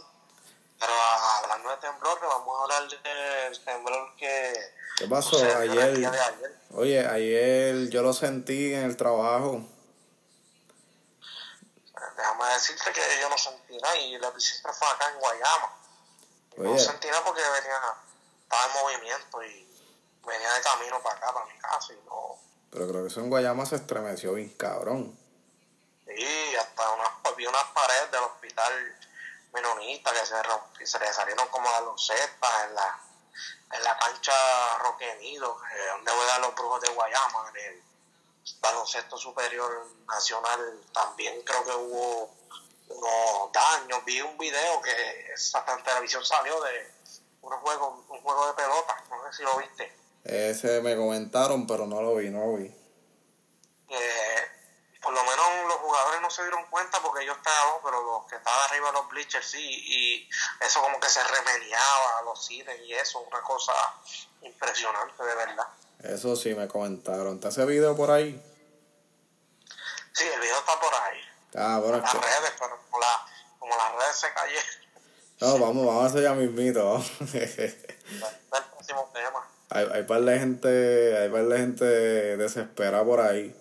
Pero 0.80 0.93
hablando 0.93 1.69
de 1.69 1.78
temblor, 1.78 2.19
que 2.19 2.26
vamos 2.26 2.60
a 2.60 2.63
hablar 2.63 2.89
del 2.89 3.63
temblor 3.63 4.15
que 4.17 4.54
¿Qué 4.97 5.08
pasó 5.08 5.38
ayer? 5.58 6.12
Oye, 6.71 7.06
ayer 7.06 7.89
yo 7.89 8.04
lo 8.04 8.13
sentí 8.13 8.73
en 8.73 8.84
el 8.84 8.97
trabajo. 8.97 9.62
Déjame 12.15 12.54
decirte 12.54 12.91
que 12.91 13.02
yo 13.21 13.30
no 13.30 13.38
sentí 13.38 13.78
nada 13.78 13.97
y 13.97 14.15
el 14.15 14.23
epicentro 14.23 14.71
fue 14.73 14.88
acá 14.88 15.10
en 15.10 15.19
Guayama. 15.19 15.80
No 16.58 16.71
Oye, 16.71 16.80
sentí 16.80 17.08
nada 17.08 17.23
porque 17.23 17.41
venía, 17.41 17.80
estaba 18.54 18.66
en 18.66 18.84
movimiento 18.84 19.44
y 19.44 19.68
venía 20.26 20.54
de 20.54 20.62
camino 20.62 21.02
para 21.02 21.18
acá, 21.18 21.34
para 21.34 21.46
mi 21.46 21.58
casa 21.60 21.94
y 21.94 21.98
no. 22.06 22.38
pero 22.72 22.88
creo 22.88 23.02
que 23.02 23.08
eso 23.08 23.20
en 23.20 23.30
Guayama 23.30 23.66
se 23.66 23.76
estremeció 23.76 24.34
bien 24.34 24.50
cabrón. 24.56 25.18
Y 26.08 26.56
hasta 26.56 26.89
unas, 26.92 27.36
vi 27.36 27.46
unas 27.48 27.63
paredes 27.66 28.12
del 28.12 28.22
hospital 28.24 29.00
menonita 29.54 30.12
que 30.13 30.26
se, 30.26 30.36
romp- 30.44 30.86
se 30.86 31.00
le 31.00 31.13
salieron 31.13 31.48
como 31.48 31.70
las 31.72 31.82
losetas 31.84 32.63
en 32.66 32.76
la, 32.76 33.00
en 33.72 33.84
la 33.84 33.98
cancha 33.98 34.78
Roque 34.80 35.16
Nido, 35.16 35.58
eh, 35.72 35.88
donde 35.94 36.12
juegan 36.12 36.42
los 36.42 36.56
brujos 36.56 36.82
de 36.82 36.89
Guayama, 36.89 37.50
en 37.50 37.58
el 37.58 37.84
baloncesto 38.60 39.18
superior 39.18 39.88
nacional. 40.08 40.82
También 40.94 41.42
creo 41.44 41.63
que 41.66 41.72
hubo 41.72 42.32
unos 42.89 43.52
daños. 43.52 44.04
Vi 44.06 44.22
un 44.22 44.38
video 44.38 44.82
que 44.82 45.34
en 45.34 45.84
televisión 45.84 46.24
salió 46.26 46.62
de 46.62 46.94
un 47.42 47.52
juego, 47.58 48.06
un 48.10 48.22
juego 48.22 48.48
de 48.48 48.54
pelota, 48.54 49.04
no 49.10 49.23
sé 49.23 49.23
si 49.34 49.43
lo 49.43 49.58
viste. 49.58 49.96
Ese 50.24 50.82
me 50.82 50.96
comentaron, 50.96 51.67
pero 51.67 51.86
no 51.86 52.02
lo 52.02 52.15
vi, 52.15 52.30
no 52.30 52.39
lo 52.46 52.54
vi. 52.58 52.69
que 53.89 54.54
por 55.02 55.12
lo 55.13 55.22
menos 55.24 55.46
los 55.67 55.76
jugadores 55.78 56.22
no 56.22 56.30
se 56.32 56.43
dieron 56.43 56.65
cuenta 56.69 57.02
porque 57.02 57.24
ellos 57.24 57.36
estaban 57.36 57.60
abajo, 57.63 57.82
pero 57.84 58.02
los 58.04 58.26
que 58.30 58.38
estaban 58.38 58.60
arriba 58.69 58.88
de 58.88 58.93
los 58.93 59.10
bleachers 59.10 59.46
sí, 59.46 59.60
y 59.60 60.30
eso 60.62 60.82
como 60.82 60.98
que 61.00 61.10
se 61.10 61.22
remediaba 61.22 62.19
a 62.19 62.22
los 62.24 62.46
cines 62.46 62.80
y 62.86 62.93
eso, 62.93 63.19
una 63.19 63.41
cosa 63.41 63.74
impresionante 64.41 65.22
de 65.24 65.36
verdad. 65.36 65.67
Eso 66.00 66.36
sí 66.38 66.56
me 66.56 66.67
comentaron. 66.69 67.36
¿Está 67.36 67.50
ese 67.50 67.65
video 67.65 67.96
por 67.98 68.12
ahí? 68.12 68.41
Sí, 70.13 70.24
el 70.26 70.39
video 70.39 70.58
está 70.60 70.80
por 70.80 70.93
ahí, 70.93 71.19
Ah, 71.56 71.80
bueno, 71.82 71.98
las 71.98 72.12
que... 72.12 72.17
redes, 72.19 72.54
pero 72.60 72.80
como, 72.89 73.00
la, 73.00 73.26
como 73.60 73.76
las 73.76 73.96
redes 73.96 74.15
se 74.15 74.34
cayeron, 74.34 74.63
No, 75.43 75.60
vamos, 75.60 75.86
vamos 75.86 76.03
a 76.03 76.08
hacer 76.08 76.23
ya 76.23 76.34
mismito. 76.34 76.84
vamos. 76.86 77.12
el 77.34 78.63
próximo 78.71 79.10
tema. 79.13 79.47
hay, 79.69 79.88
hay 79.93 80.03
par 80.03 80.21
de 80.21 80.39
gente, 80.39 81.17
hay 81.17 81.29
par 81.29 81.45
de 81.45 81.58
gente 81.58 81.86
desesperada 82.38 83.03
por 83.03 83.19
ahí. 83.21 83.56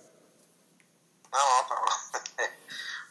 No, 1.33 1.39
no, 1.39 1.69
pero 1.69 1.81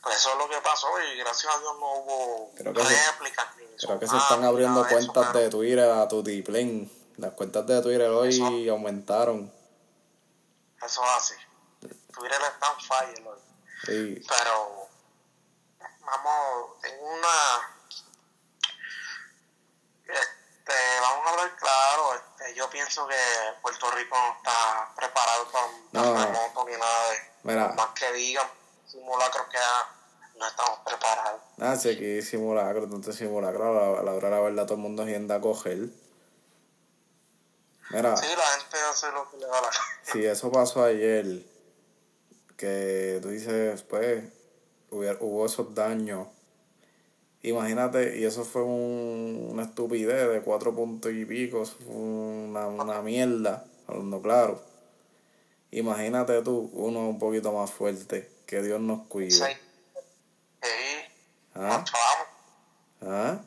pues 0.03 0.15
eso 0.17 0.31
es 0.31 0.38
lo 0.38 0.49
que 0.49 0.57
pasó 0.62 0.88
y 1.01 1.17
gracias 1.17 1.53
a 1.55 1.60
Dios 1.60 1.73
no 1.79 1.93
hubo 1.95 2.51
Creo 2.55 2.73
que 2.73 2.84
se- 2.86 3.12
réplicas 3.12 3.47
ni 3.57 3.65
Creo 3.86 3.99
que 3.99 4.07
se 4.07 4.17
están 4.17 4.43
abriendo 4.43 4.84
de 4.84 4.88
eso, 4.95 5.12
cuentas 5.12 5.34
de 5.34 5.49
Twitter 5.49 5.79
a 5.89 6.07
Tutiplén. 6.07 6.91
Las 7.17 7.31
cuentas 7.34 7.65
de 7.67 7.81
Twitter 7.81 8.10
hoy 8.10 8.69
aumentaron. 8.69 9.51
Eso 10.84 11.01
es 11.03 11.10
así. 11.17 11.34
Twitter 12.13 12.39
está 12.41 12.73
en 12.73 12.81
fire 12.81 13.27
hoy. 13.27 13.39
Sí. 13.86 14.23
pero 14.27 14.88
vamos 16.05 16.79
tengo 16.81 17.03
una 17.05 17.77
este 20.62 20.74
vamos 21.02 21.26
a 21.26 21.30
hablar 21.32 21.56
claro 21.58 22.13
este 22.15 22.56
yo 22.56 22.69
pienso 22.69 23.08
que 23.08 23.15
Puerto 23.62 23.89
Rico 23.91 24.15
no 24.15 24.36
está 24.38 24.91
preparado 24.95 25.47
para 25.52 25.65
un 25.65 25.89
No. 25.91 26.02
terremoto 26.13 26.65
ni 26.69 26.74
nada 26.78 27.10
de 27.10 27.17
Mira. 27.43 27.67
más 27.69 27.88
que 28.00 28.12
digan 28.13 28.47
simulacros 28.88 29.47
que 29.47 29.58
no 30.38 30.47
estamos 30.47 30.80
preparados 30.86 31.41
Ah, 31.60 31.76
sí, 31.76 31.89
aquí 31.89 32.21
simulacro, 32.24 32.84
entonces 32.86 33.15
simulacro. 33.15 34.00
A 34.00 34.02
la, 34.04 34.13
hora 34.13 34.30
de 34.30 34.36
la 34.36 34.39
verdad 34.41 34.63
todo 34.65 34.76
el 34.76 34.82
mundo 34.82 35.06
yendo 35.06 35.36
a 35.36 35.39
coger. 35.41 35.78
Mira, 37.91 38.17
sí 38.17 38.26
la 38.36 38.43
gente 38.60 38.78
hace 38.89 39.12
lo 39.12 39.30
que 39.30 39.38
le 39.38 39.45
da 39.45 39.62
la 39.62 39.69
si 40.02 40.26
eso 40.26 40.52
pasó 40.52 40.84
ayer, 40.84 41.26
que 42.58 43.19
tú 43.21 43.30
dices, 43.30 43.84
pues, 43.84 44.24
hubo 44.89 45.45
esos 45.45 45.76
daños. 45.76 46.28
Imagínate, 47.43 48.17
y 48.19 48.23
eso 48.23 48.45
fue 48.45 48.62
un- 48.63 49.47
una 49.51 49.63
estupidez 49.63 50.30
de 50.32 50.41
cuatro 50.41 50.75
puntos 50.75 51.12
y 51.12 51.25
pico, 51.25 51.63
eso 51.63 51.75
fue 51.86 51.95
una, 51.95 52.67
una 52.67 53.01
mierda, 53.01 53.65
hablando 53.88 54.21
claro. 54.21 54.62
Imagínate 55.71 56.41
tú, 56.43 56.69
uno 56.73 57.08
un 57.10 57.17
poquito 57.17 57.51
más 57.51 57.71
fuerte, 57.71 58.30
que 58.45 58.62
Dios 58.62 58.80
nos 58.82 59.08
cuide. 59.08 59.32
sí 59.32 59.43
sí 60.62 60.69
¿Ah? 61.56 61.77
nos 61.80 61.91
chavamos 61.91 62.27
¿Ah? 63.01 63.41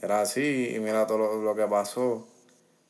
Era 0.00 0.22
así, 0.22 0.72
y 0.74 0.78
mira 0.80 1.06
todo 1.06 1.18
lo, 1.18 1.42
lo 1.42 1.54
que 1.54 1.66
pasó. 1.66 2.26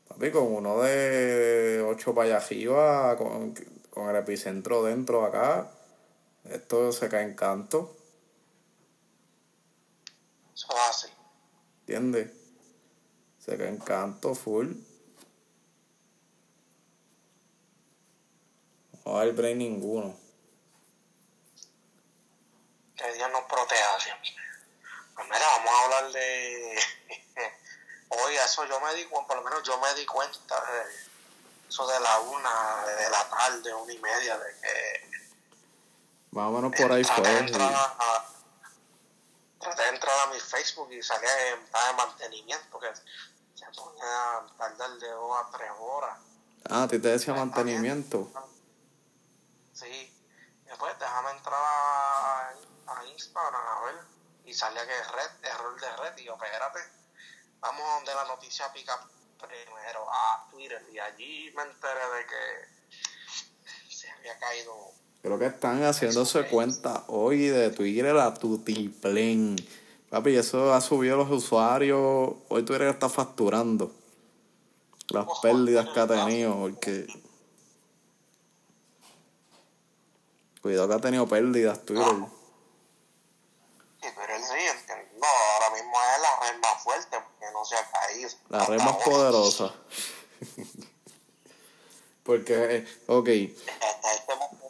Papi, 0.08 0.30
con 0.30 0.44
uno 0.44 0.80
de 0.82 1.84
ocho 1.86 2.14
para 2.14 2.28
allá 2.36 2.36
arriba, 2.46 3.16
con, 3.16 3.54
con 3.90 4.08
el 4.08 4.16
epicentro 4.16 4.84
dentro 4.84 5.24
acá, 5.24 5.70
esto 6.48 6.92
se 6.92 7.08
cae 7.08 7.24
en 7.24 7.34
canto, 7.34 7.96
eso 10.62 10.76
es 10.76 10.88
así 10.88 11.12
¿entiendes? 11.80 12.30
Se 13.38 13.58
cae 13.58 13.68
en 13.68 13.78
canto 13.78 14.34
full. 14.36 14.72
No 19.04 19.18
haber 19.18 19.32
break 19.34 19.56
ninguno. 19.56 20.16
que 22.96 23.12
Dios 23.14 23.30
nos 23.32 23.42
proteja 23.44 23.98
siempre. 23.98 24.30
Pues 25.16 25.26
mira, 25.26 25.44
vamos 25.56 25.70
a 25.74 25.84
hablar 25.84 26.12
de... 26.12 26.78
Oye, 28.08 28.36
eso 28.36 28.64
yo 28.66 28.80
me 28.80 28.94
di 28.94 29.04
cuenta, 29.06 29.26
por 29.26 29.36
lo 29.38 29.42
menos 29.42 29.62
yo 29.64 29.80
me 29.80 29.92
di 29.94 30.06
cuenta 30.06 30.54
de 30.60 31.68
eso 31.68 31.86
de 31.86 31.98
la 31.98 32.20
una, 32.20 32.84
de 32.84 33.10
la 33.10 33.28
tarde, 33.28 33.74
una 33.74 33.92
y 33.92 33.98
media, 33.98 34.38
de 34.38 34.60
que 34.60 35.10
Más 36.30 36.46
o 36.46 36.50
menos 36.52 36.72
por 36.76 36.92
ahí 36.92 37.02
fue. 37.02 37.22
de 37.28 37.38
sí. 37.38 37.44
entrar 37.46 37.72
a, 37.74 38.31
traté 39.62 39.82
de 39.82 39.88
entrar 39.90 40.18
a 40.20 40.32
mi 40.32 40.40
Facebook 40.40 40.92
y 40.92 41.02
salía 41.02 41.50
en 41.50 41.64
de 41.64 41.92
mantenimiento, 41.96 42.78
que 42.80 42.88
se 42.94 43.64
ponía 43.76 44.36
a 44.36 44.46
tardar 44.58 44.90
de 44.98 45.08
dos 45.08 45.36
a 45.36 45.50
tres 45.50 45.70
horas. 45.78 46.18
Ah, 46.68 46.82
a 46.84 46.88
ti 46.88 46.98
te 46.98 47.08
decía 47.08 47.34
mantenimiento. 47.34 48.30
Sí. 49.72 50.08
Después 50.64 50.98
déjame 50.98 51.30
entrar 51.30 51.60
a, 51.60 52.48
a 52.86 53.04
Instagram 53.06 53.66
a 53.66 53.80
ver. 53.84 53.96
Y 54.44 54.54
salía 54.54 54.86
que 54.86 55.02
red, 55.04 55.44
error 55.44 55.80
de 55.80 55.96
red. 55.96 56.18
Y 56.18 56.24
yo, 56.24 56.34
espérate. 56.34 56.80
Vamos 57.60 57.84
donde 57.94 58.14
la 58.14 58.24
noticia 58.24 58.72
pica 58.72 58.98
primero 59.38 60.06
a 60.10 60.48
Twitter. 60.50 60.84
Y 60.92 60.98
allí 60.98 61.52
me 61.54 61.62
enteré 61.62 62.10
de 62.10 62.26
que 62.26 63.94
se 63.94 64.10
había 64.10 64.38
caído. 64.38 65.01
Creo 65.22 65.38
que 65.38 65.46
están 65.46 65.84
haciéndose 65.84 66.48
cuenta 66.48 67.04
hoy 67.06 67.46
de 67.46 67.70
Twitter 67.70 68.16
a 68.16 68.34
Tutiplén. 68.34 69.54
Papi, 70.10 70.36
eso 70.36 70.74
ha 70.74 70.80
subido 70.80 71.16
los 71.16 71.30
usuarios. 71.30 72.34
Hoy 72.48 72.64
Twitter 72.64 72.88
está 72.88 73.08
facturando 73.08 73.92
las 75.10 75.26
pérdidas 75.40 75.88
que 75.90 76.00
ha 76.00 76.08
tenido. 76.08 76.56
Porque. 76.56 77.06
Cuidado 80.60 80.88
que 80.88 80.94
ha 80.94 81.00
tenido 81.00 81.28
pérdidas 81.28 81.84
Twitter. 81.84 82.04
Sí, 84.02 84.08
pero 84.16 84.34
él 84.34 84.42
sí, 84.42 84.54
entiendo. 84.54 85.18
No, 85.20 85.26
ahora 85.26 85.76
mismo 85.76 85.92
es 86.16 86.20
la 86.20 86.50
red 86.50 86.60
más 86.60 86.82
fuerte 86.82 87.16
porque 87.16 87.52
no 87.52 87.64
se 87.64 87.76
ha 87.76 87.90
caído. 87.90 88.30
La 88.48 88.66
red 88.66 88.78
más 88.78 88.96
poderosa. 88.96 89.72
Porque, 92.22 92.76
eh, 92.76 92.86
ok, 93.06 93.28
hasta 93.28 94.14
este 94.14 94.34
momento, 94.36 94.61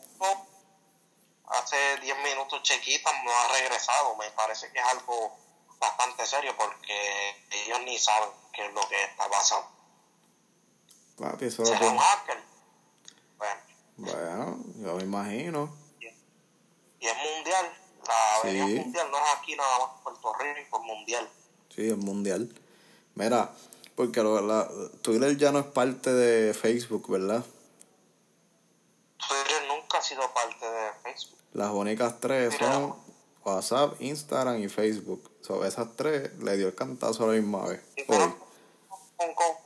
hace 1.53 1.97
10 2.01 2.17
minutos 2.23 2.63
Chequita 2.63 3.11
no 3.25 3.31
ha 3.31 3.49
regresado. 3.59 4.17
Me 4.17 4.31
parece 4.31 4.71
que 4.73 4.79
es 4.79 4.85
algo 4.87 5.37
bastante 5.79 6.27
serio 6.27 6.55
porque 6.57 7.37
ellos 7.51 7.81
ni 7.85 7.99
saben 7.99 8.29
qué 8.53 8.67
es 8.67 8.73
lo 8.73 8.87
que 8.89 9.03
está 9.05 9.29
pasando. 9.29 9.69
Papi, 11.19 11.47
eso 11.47 11.63
lo 11.63 11.69
¿Será 11.69 11.89
un 11.91 11.99
hacker? 11.99 12.39
Bueno, 13.39 13.61
Bueno, 13.97 14.59
yo 14.77 14.95
me 14.97 15.03
imagino. 15.05 15.77
y 17.01 17.07
es 17.07 17.17
mundial. 17.17 17.79
La 18.07 18.15
Sí. 18.43 18.49
avería 18.59 18.83
mundial 18.83 19.11
no 19.11 19.19
es 19.19 19.31
aquí 19.39 19.55
nada 19.57 19.79
más 19.79 19.89
Puerto 20.03 20.33
Rico, 20.35 20.79
es 20.81 20.85
mundial. 20.85 21.29
Sí, 21.75 21.89
es 21.89 21.97
mundial. 21.97 22.53
Mira, 23.15 23.51
porque 23.95 24.23
lo, 24.23 24.41
la, 24.41 24.69
Twitter 25.03 25.37
ya 25.37 25.53
no 25.53 25.59
es 25.61 25.67
parte 25.67 26.13
de 26.13 26.55
Facebook, 26.55 27.09
¿verdad? 27.11 27.45
Ha 30.03 30.05
sido 30.05 30.35
parte 30.35 30.69
de 30.69 30.93
Facebook. 31.05 31.39
Las 31.53 31.71
únicas 31.71 32.19
tres 32.19 32.53
Mira. 32.55 32.73
son 32.73 32.97
WhatsApp, 33.45 33.95
Instagram 34.01 34.61
y 34.61 34.69
Facebook. 34.69 35.31
So, 35.43 35.65
esas 35.65 35.95
tres 35.95 36.37
le 36.41 36.57
dio 36.57 36.67
el 36.67 36.75
cantazo 36.75 37.23
a 37.23 37.27
la 37.29 37.33
misma 37.35 37.69
vez. 37.69 37.81
Y 37.97 38.01
Hoy. 38.01 38.35
con, 39.17 39.35
con 39.35 39.57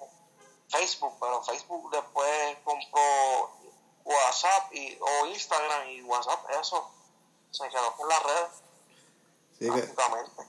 Facebook, 0.68 1.14
pero 1.18 1.42
Facebook 1.42 1.90
después 1.90 2.56
compró 2.64 3.00
WhatsApp 4.04 4.74
y, 4.74 4.98
o 5.00 5.26
Instagram 5.28 5.88
y 5.88 6.02
WhatsApp, 6.02 6.44
eso 6.60 6.90
se 7.50 7.66
quedó 7.70 7.96
con 7.96 8.06
la 8.06 8.18
red 8.18 8.46
Así 9.54 9.70
que. 9.70 9.94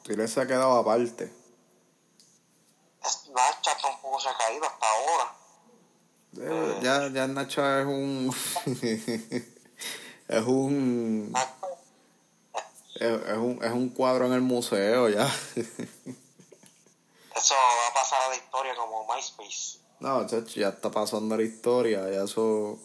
Twitter 0.03 0.27
se 0.27 0.41
ha 0.41 0.47
quedado 0.47 0.75
aparte. 0.75 1.33
Snapchat 3.05 3.81
tampoco 3.81 4.19
se 4.19 4.27
ha 4.27 4.37
caído 4.37 4.65
hasta 4.65 4.85
ahora. 4.85 5.33
Eh, 6.39 6.79
Ya, 6.81 7.07
ya 7.07 7.25
Nacho 7.27 7.65
es 7.79 7.85
un. 7.85 8.35
es 10.27 10.45
un. 10.45 11.33
Es, 12.95 13.01
es 13.01 13.37
un. 13.37 13.59
es 13.63 13.71
un 13.71 13.89
cuadro 13.89 14.25
en 14.25 14.33
el 14.33 14.41
museo 14.41 15.09
ya. 15.09 15.25
Eso 17.35 17.53
va 17.53 17.87
a 17.91 17.93
pasar 17.93 18.21
a 18.23 18.29
la 18.29 18.35
historia 18.35 18.75
como 18.75 19.05
MySpace. 19.13 19.79
no, 19.99 20.25
chacho, 20.25 20.59
ya 20.59 20.69
está 20.69 20.89
pasando 20.89 21.37
la 21.37 21.43
historia. 21.43 22.09
Ya 22.09 22.23
eso. 22.23 22.79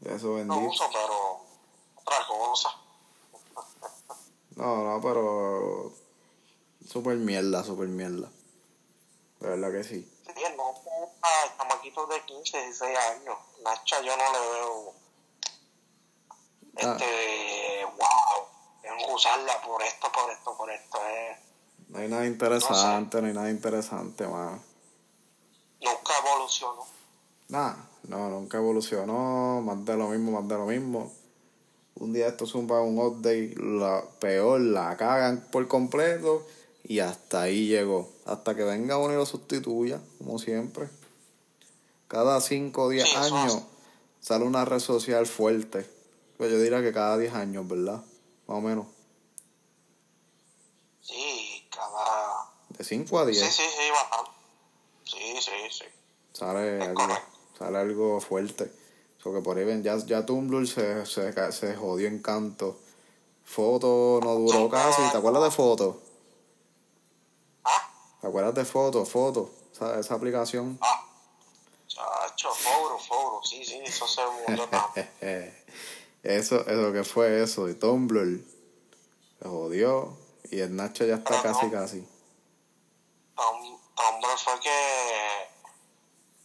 Ya 0.00 0.12
eso 0.12 0.28
No 0.28 0.34
bendito. 0.36 0.70
uso, 0.70 0.84
pero 0.92 1.44
otra 1.96 2.26
cosa. 2.26 2.68
No, 4.56 4.84
no, 4.84 5.00
pero. 5.00 5.92
Super 6.86 7.16
mierda, 7.16 7.64
super 7.64 7.88
mierda. 7.88 8.28
De 9.40 9.48
verdad 9.48 9.72
que 9.72 9.82
sí. 9.84 10.06
Sí, 10.26 10.42
no 10.56 10.74
a 11.22 11.56
chamaquitos 11.56 12.08
de 12.08 12.20
15, 12.24 12.58
16 12.66 12.98
años. 12.98 13.36
Nacha 13.64 14.00
yo 14.02 14.14
no 14.16 14.24
le 14.32 14.38
veo 14.38 14.94
Ah. 16.76 16.96
este 16.98 17.84
wow, 17.84 18.46
tengo 18.82 19.06
que 19.08 19.12
usarla 19.14 19.60
por 19.62 19.82
esto, 19.82 20.08
por 20.12 20.30
esto, 20.30 20.56
por 20.56 20.70
esto. 20.70 20.98
Eh. 21.08 21.36
No 21.88 21.98
hay 21.98 22.08
nada 22.08 22.26
interesante, 22.26 23.20
no 23.20 23.28
hay 23.28 23.34
nada 23.34 23.50
interesante, 23.50 24.26
mano. 24.26 24.62
Nunca 25.80 26.12
evolucionó. 26.24 26.86
Nada, 27.48 27.76
no, 28.04 28.30
nunca 28.30 28.56
evolucionó, 28.58 29.60
más 29.62 29.84
de 29.84 29.96
lo 29.96 30.08
mismo, 30.08 30.32
más 30.40 30.48
de 30.48 30.54
lo 30.56 30.66
mismo. 30.66 31.12
Un 31.96 32.12
día 32.14 32.28
esto 32.28 32.46
zumba 32.46 32.80
un 32.80 32.98
update, 32.98 33.54
la 33.58 34.02
peor, 34.18 34.60
la 34.60 34.96
cagan 34.96 35.46
por 35.52 35.68
completo 35.68 36.46
y 36.84 37.00
hasta 37.00 37.42
ahí 37.42 37.66
llegó. 37.66 38.10
Hasta 38.24 38.54
que 38.54 38.64
venga 38.64 38.96
uno 38.96 39.12
y 39.12 39.16
lo 39.16 39.26
sustituya, 39.26 40.00
como 40.18 40.38
siempre. 40.38 40.88
Cada 42.08 42.40
5 42.40 42.82
o 42.82 42.88
10 42.88 43.04
Sí, 43.04 43.10
eso 43.10 43.36
años 43.36 43.54
hace. 43.56 43.64
sale 44.20 44.44
una 44.46 44.64
red 44.64 44.78
social 44.80 45.26
fuerte. 45.26 45.88
Pues 46.42 46.50
yo 46.50 46.58
diría 46.58 46.82
que 46.82 46.92
cada 46.92 47.18
10 47.18 47.32
años, 47.34 47.68
¿verdad? 47.68 48.02
Más 48.48 48.58
o 48.58 48.60
menos. 48.60 48.88
Sí, 51.00 51.68
cada. 51.70 52.50
De 52.70 52.82
5 52.82 53.20
a 53.20 53.26
10 53.26 53.38
Sí, 53.38 53.48
sí, 53.48 53.62
sí, 53.62 53.90
bastante. 53.92 54.30
Sí, 55.04 55.40
sí, 55.40 55.52
sí. 55.70 55.84
sale 56.32 56.78
Es 56.78 56.88
algo, 56.88 57.02
sale 57.56 57.78
algo 57.78 58.20
fuerte. 58.20 58.72
So 59.22 59.32
que 59.32 59.40
por 59.40 59.56
ahí 59.56 59.64
ven, 59.64 59.84
ya, 59.84 59.96
ya 59.98 60.26
Tumblr 60.26 60.66
se, 60.66 61.06
se, 61.06 61.52
se 61.52 61.76
jodió 61.76 62.08
en 62.08 62.20
canto. 62.20 62.76
Foto 63.44 64.18
no 64.20 64.34
duró 64.34 64.68
casi. 64.68 65.00
¿Te 65.12 65.18
acuerdas 65.18 65.44
de 65.44 65.50
foto? 65.52 66.02
Ah, 67.62 67.88
¿Te 68.20 68.26
acuerdas 68.26 68.54
de 68.56 68.64
foto? 68.64 69.06
Foto. 69.06 69.48
Esa, 69.72 70.00
esa 70.00 70.14
aplicación. 70.16 70.76
ah. 70.80 71.08
Chacho, 71.86 72.50
Foro, 72.54 72.98
Foro, 72.98 73.40
sí, 73.44 73.62
sí, 73.64 73.78
eso 73.84 74.08
se 74.08 74.22
murió. 74.48 74.68
eso, 76.22 76.66
eso 76.66 76.92
que 76.92 77.04
fue 77.04 77.42
eso. 77.42 77.68
Y 77.68 77.74
Tumblr 77.74 78.40
se 79.42 79.48
jodió. 79.48 80.16
Y 80.50 80.60
el 80.60 80.76
Nacho 80.76 81.04
ya 81.04 81.14
está 81.16 81.30
Pero 81.30 81.42
casi, 81.54 81.66
no. 81.66 81.72
casi. 81.72 81.98
Tum- 83.36 83.80
Tumblr 83.96 84.38
fue 84.38 84.60
que 84.60 85.48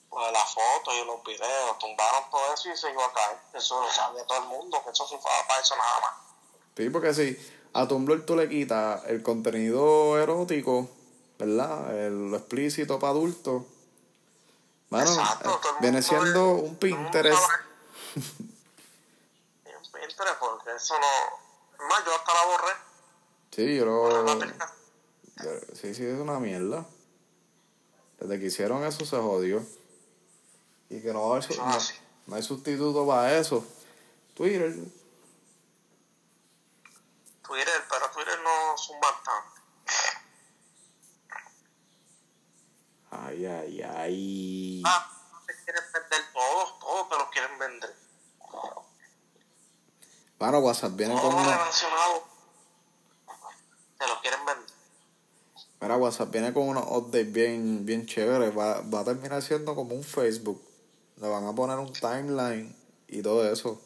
pues, 0.09 0.31
las 0.31 0.53
fotos 0.53 0.93
y 1.01 1.05
los 1.05 1.23
videos 1.23 1.77
tumbaron 1.79 2.29
todo 2.31 2.53
eso 2.53 2.69
y 2.71 2.77
se 2.77 2.89
iba 2.91 3.05
a 3.05 3.11
caer. 3.13 3.37
Eso 3.53 3.81
lo 3.81 3.91
sabía 3.91 4.25
todo 4.25 4.37
el 4.43 4.47
mundo, 4.47 4.81
que 4.83 4.91
eso 4.91 5.05
sí 5.07 5.15
fue 5.21 5.31
para 5.47 5.61
eso 5.61 5.75
nada 5.75 5.99
más. 6.01 6.11
Sí, 6.77 6.89
porque 6.89 7.13
si 7.13 7.37
a 7.73 7.87
Tumblr 7.87 8.25
tú 8.25 8.35
le 8.35 8.47
quitas 8.47 9.03
el 9.07 9.21
contenido 9.23 10.17
erótico, 10.21 10.89
¿verdad? 11.37 11.95
El, 11.97 12.31
lo 12.31 12.37
explícito 12.37 12.99
para 12.99 13.11
adultos. 13.11 13.63
Bueno, 14.89 15.11
Exacto, 15.11 15.59
eh, 15.63 15.69
viene 15.81 16.01
siendo 16.01 16.51
un 16.51 16.77
Pinterest. 16.77 17.41
Sabe. 20.11 20.31
Un 20.31 20.37
Pinterest, 20.37 20.39
porque 20.39 20.75
eso 20.75 20.95
no. 20.99 21.07
Es 21.73 21.89
más, 21.89 22.05
yo 22.05 22.15
hasta 22.15 22.33
la 22.33 22.45
borré. 22.45 22.73
Sí, 23.51 23.75
yo 23.77 23.85
lo... 23.85 24.39
Sí, 25.73 25.93
sí, 25.93 26.05
es 26.05 26.19
una 26.19 26.39
mierda. 26.39 26.85
Desde 28.19 28.39
que 28.39 28.45
hicieron 28.47 28.83
eso 28.83 29.05
se 29.05 29.17
jodió. 29.17 29.63
Y 30.89 31.01
que 31.01 31.13
no 31.13 31.39
su- 31.41 31.53
Ah, 31.61 31.73
no, 31.73 31.79
sí. 31.79 31.93
no 32.25 32.35
hay 32.35 32.43
sustituto 32.43 33.05
para 33.05 33.37
eso. 33.37 33.63
Twitter. 34.35 34.73
Twitter, 37.45 37.83
pero 37.89 38.09
Twitter 38.11 38.39
no 38.43 38.77
zumba 38.77 39.07
tanto. 39.23 39.61
Ay, 43.11 43.45
ay, 43.45 43.81
ay. 43.81 44.83
Ah, 44.85 45.09
te 45.45 45.53
quieren 45.63 45.83
vender 45.93 46.21
todos, 46.33 46.79
todos 46.79 47.09
te 47.09 47.15
los 47.17 47.29
quieren 47.29 47.59
vender. 47.59 47.95
Bueno, 50.39 50.59
WhatsApp 50.59 50.95
viene 50.95 51.13
con 51.13 51.21
Todos 51.21 51.35
uno... 51.35 51.51
relacionados 51.51 52.21
te 53.97 54.07
los 54.07 54.19
quieren 54.19 54.39
vender. 54.45 54.65
Mira, 55.81 55.97
WhatsApp 55.97 56.31
viene 56.31 56.53
con 56.53 56.67
unos 56.67 56.85
updates 56.87 57.31
bien, 57.31 57.85
bien 57.85 58.05
chéveres. 58.05 58.55
Va, 58.55 58.81
va 58.81 58.99
a 59.01 59.03
terminar 59.03 59.41
siendo 59.41 59.75
como 59.75 59.95
un 59.95 60.03
Facebook. 60.03 60.61
Le 61.19 61.27
van 61.27 61.45
a 61.45 61.53
poner 61.53 61.77
un 61.77 61.91
timeline 61.91 62.75
y 63.07 63.21
todo 63.21 63.49
eso. 63.51 63.81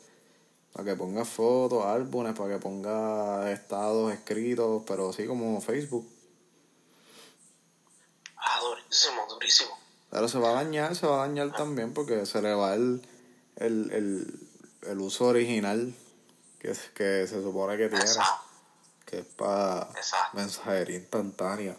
Para 0.73 0.86
que 0.86 0.95
ponga 0.95 1.25
fotos, 1.25 1.86
álbumes, 1.86 2.38
para 2.38 2.53
que 2.53 2.59
ponga 2.59 3.51
estados 3.51 4.13
escritos, 4.13 4.84
pero 4.86 5.09
así 5.09 5.28
como 5.28 5.59
Facebook. 5.61 6.07
Ah, 8.38 8.59
durísimo, 8.61 9.25
durísimo. 9.30 9.78
Pero 10.09 10.28
se 10.28 10.39
va 10.39 10.49
a 10.49 10.63
dañar, 10.63 10.95
se 10.95 11.07
va 11.07 11.23
a 11.23 11.28
dañar 11.28 11.53
también 11.53 11.93
porque 11.93 12.25
se 12.25 12.41
le 12.41 12.53
va 12.53 12.73
el, 12.73 13.01
el, 13.57 13.91
el, 13.91 14.39
el 14.84 14.99
uso 14.99 15.25
original 15.25 15.93
que, 16.62 16.74
que 16.93 17.28
se 17.28 17.41
supone 17.41 17.76
que 17.76 17.89
tiene. 17.89 18.05
Exacto. 18.05 18.45
Que 19.05 19.20
es 19.20 19.26
para 19.26 19.89
mensajería 20.34 20.97
instantánea. 20.97 21.76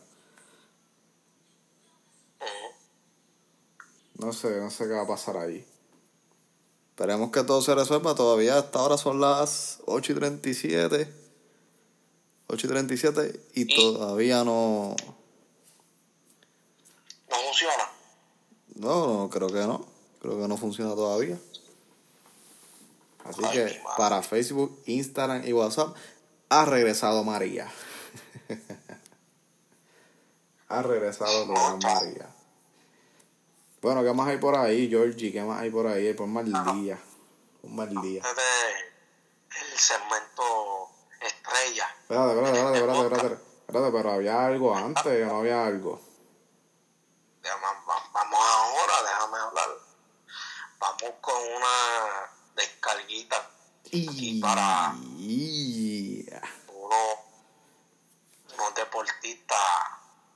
No 4.15 4.33
sé, 4.33 4.61
no 4.61 4.71
sé 4.71 4.85
qué 4.87 4.93
va 4.93 5.03
a 5.03 5.07
pasar 5.07 5.37
ahí. 5.37 5.67
Esperemos 6.91 7.31
que 7.31 7.43
todo 7.45 7.63
se 7.63 7.75
resuelva. 7.75 8.15
Todavía 8.15 8.59
hasta 8.59 8.81
ahora 8.81 8.99
son 8.99 9.21
las 9.21 9.79
8 9.87 10.13
y 10.13 10.15
37. 10.17 11.13
8 12.49 12.67
y 12.67 12.71
37 12.71 13.41
y 13.55 13.63
¿Y? 13.63 13.77
todavía 13.77 14.45
no... 14.45 14.95
No 17.31 17.37
funciona. 17.37 17.85
No, 18.75 19.07
no, 19.07 19.31
creo 19.31 19.49
que 19.49 19.61
no. 19.61 19.87
Creo 20.21 20.39
que 20.41 20.49
no 20.49 20.57
funciona 20.57 20.95
todavía. 20.95 21.39
Así 23.25 23.43
Ay, 23.45 23.53
que 23.53 23.83
para 23.97 24.23
Facebook, 24.23 24.83
Instagram 24.87 25.47
y 25.47 25.53
WhatsApp 25.53 25.97
ha 26.49 26.65
regresado 26.65 27.25
María. 27.25 27.71
ha 30.69 30.83
regresado 30.83 31.47
María. 31.47 32.29
Bueno, 33.81 34.03
¿qué 34.03 34.13
más 34.13 34.29
hay 34.29 34.39
por 34.39 34.57
ahí, 34.57 34.89
Georgie? 34.89 35.33
¿Qué 35.33 35.43
más 35.43 35.61
hay 35.61 35.71
por 35.71 35.87
ahí? 35.87 36.13
Por 36.15 36.29
mal 36.29 36.45
día. 36.45 36.99
Un 37.63 37.77
mal 37.77 37.89
día. 38.03 38.23
El 38.23 39.79
segmento 39.79 40.89
estrella. 41.21 41.89
Espérate, 42.03 42.35
espérate, 42.35 42.59
espérate, 42.59 42.79
espérate, 42.79 43.15
espérate. 43.15 43.53
Espérate, 43.67 43.93
pero 43.97 44.13
había 44.13 44.47
algo 44.47 44.77
antes, 44.77 45.27
no 45.27 45.39
había 45.39 45.67
algo. 45.67 46.01
Vamos 48.13 48.41
ahora, 48.41 49.03
déjame 49.03 49.39
hablar. 49.39 49.69
Vamos 50.79 51.15
con 51.21 51.43
una 51.57 52.31
Y... 53.95 54.41
para- 54.41 54.95
uno, 56.69 56.97
unos 58.55 58.75
deportistas 58.75 59.59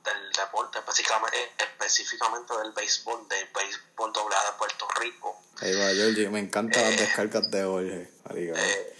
del 0.05 0.31
deporte, 0.31 0.77
específicamente, 0.77 1.37
específicamente 1.57 2.53
del 2.55 2.71
béisbol, 2.71 3.27
del 3.27 3.47
béisbol 3.53 4.13
doble 4.13 4.35
A 4.35 4.51
de 4.51 4.57
Puerto 4.59 4.87
Rico. 5.01 5.35
Ahí 5.59 5.73
va, 5.75 5.89
Georgie, 5.89 6.29
me 6.29 6.39
encantan 6.39 6.83
las 6.83 6.97
descargas 6.97 7.49
de 7.49 7.63
Jorge. 7.63 8.11
Eh, 8.35 8.93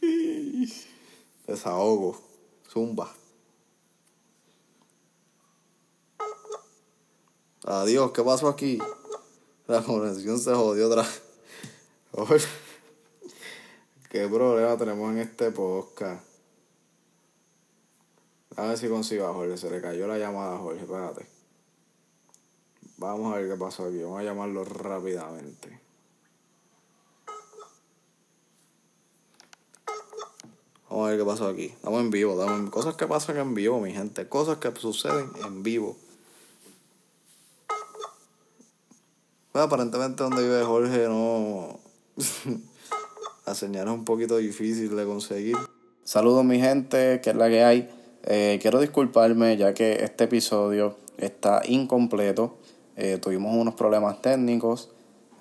Desahogo, 1.46 2.18
zumba. 2.72 3.14
Adiós, 7.66 8.10
¿qué 8.12 8.22
pasó 8.22 8.48
aquí? 8.48 8.78
La 9.66 9.82
conexión 9.82 10.38
se 10.38 10.54
jodió 10.54 10.88
otra. 10.88 11.06
¿Qué 14.14 14.28
problema 14.28 14.76
tenemos 14.76 15.10
en 15.10 15.18
este 15.18 15.50
podcast? 15.50 16.24
A 18.54 18.68
ver 18.68 18.78
si 18.78 18.88
consigo 18.88 19.26
a 19.26 19.34
Jorge. 19.34 19.56
Se 19.56 19.68
le 19.68 19.80
cayó 19.80 20.06
la 20.06 20.18
llamada 20.18 20.54
a 20.54 20.58
Jorge, 20.58 20.82
espérate. 20.82 21.26
Vamos 22.96 23.34
a 23.34 23.38
ver 23.38 23.50
qué 23.50 23.56
pasó 23.56 23.86
aquí. 23.86 24.00
Vamos 24.04 24.20
a 24.20 24.22
llamarlo 24.22 24.64
rápidamente. 24.64 25.80
Vamos 30.88 31.08
a 31.08 31.10
ver 31.10 31.18
qué 31.18 31.24
pasó 31.24 31.48
aquí. 31.48 31.64
Estamos 31.64 32.00
en 32.00 32.10
vivo. 32.12 32.40
Estamos 32.40 32.70
Cosas 32.70 32.94
que 32.94 33.08
pasan 33.08 33.38
en 33.38 33.52
vivo, 33.52 33.80
mi 33.80 33.92
gente. 33.92 34.28
Cosas 34.28 34.58
que 34.58 34.70
suceden 34.76 35.28
en 35.44 35.64
vivo. 35.64 35.96
Bueno, 39.52 39.66
aparentemente 39.66 40.22
donde 40.22 40.40
vive 40.40 40.62
Jorge 40.62 41.08
no... 41.08 41.80
la 43.46 43.92
un 43.92 44.04
poquito 44.04 44.38
difícil 44.38 44.96
de 44.96 45.04
conseguir. 45.04 45.56
Saludos 46.02 46.44
mi 46.44 46.58
gente, 46.58 47.20
que 47.20 47.30
es 47.30 47.36
la 47.36 47.48
que 47.48 47.62
hay. 47.62 47.90
Eh, 48.24 48.58
quiero 48.60 48.80
disculparme 48.80 49.56
ya 49.56 49.74
que 49.74 50.02
este 50.02 50.24
episodio 50.24 50.96
está 51.18 51.62
incompleto. 51.66 52.56
Eh, 52.96 53.18
tuvimos 53.20 53.54
unos 53.54 53.74
problemas 53.74 54.22
técnicos, 54.22 54.90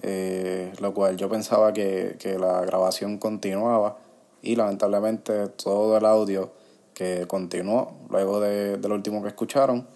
eh, 0.02 0.74
lo 0.80 0.94
cual 0.94 1.16
yo 1.16 1.30
pensaba 1.30 1.72
que, 1.72 2.18
que 2.20 2.38
la 2.38 2.62
grabación 2.66 3.18
continuaba 3.18 3.98
y 4.42 4.56
lamentablemente 4.56 5.48
todo 5.50 5.98
el 5.98 6.06
audio 6.06 6.52
que 6.94 7.26
continuó 7.28 7.94
luego 8.10 8.42
de, 8.42 8.78
de 8.78 8.90
lo 8.90 8.96
último 8.96 9.22
que 9.22 9.30
escucharon 9.30 9.88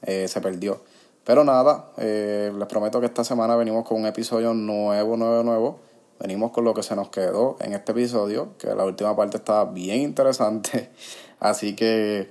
se 0.00 0.40
perdió. 0.40 0.80
Pero 1.24 1.42
nada, 1.42 1.90
les 1.98 2.66
prometo 2.68 3.00
que 3.00 3.06
esta 3.06 3.24
semana 3.24 3.56
venimos 3.56 3.84
con 3.84 4.00
un 4.00 4.06
episodio 4.06 4.54
nuevo, 4.54 5.16
nuevo, 5.16 5.42
nuevo. 5.42 5.87
Venimos 6.20 6.50
con 6.50 6.64
lo 6.64 6.74
que 6.74 6.82
se 6.82 6.96
nos 6.96 7.10
quedó 7.10 7.56
en 7.60 7.74
este 7.74 7.92
episodio, 7.92 8.56
que 8.58 8.68
la 8.74 8.84
última 8.84 9.14
parte 9.14 9.36
estaba 9.36 9.64
bien 9.66 10.00
interesante. 10.00 10.90
Así 11.40 11.76
que 11.76 12.30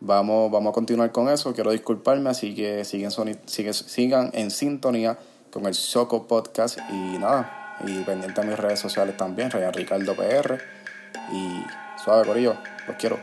vamos, 0.00 0.50
vamos 0.50 0.70
a 0.70 0.74
continuar 0.74 1.12
con 1.12 1.28
eso. 1.28 1.54
Quiero 1.54 1.70
disculparme, 1.70 2.30
así 2.30 2.54
que 2.54 2.84
siguen, 2.84 3.12
sigan 3.72 4.30
en 4.34 4.50
sintonía 4.50 5.16
con 5.52 5.66
el 5.66 5.74
Soco 5.74 6.26
Podcast 6.26 6.78
y 6.90 7.18
nada. 7.18 7.76
Y 7.86 8.02
pendiente 8.02 8.40
a 8.40 8.44
mis 8.44 8.58
redes 8.58 8.80
sociales 8.80 9.16
también, 9.16 9.52
Ryan 9.52 9.72
Ricardo 9.72 10.16
PR. 10.16 10.58
Y 11.32 11.62
suave, 12.02 12.26
Corillo, 12.26 12.56
los 12.88 12.96
quiero. 12.96 13.18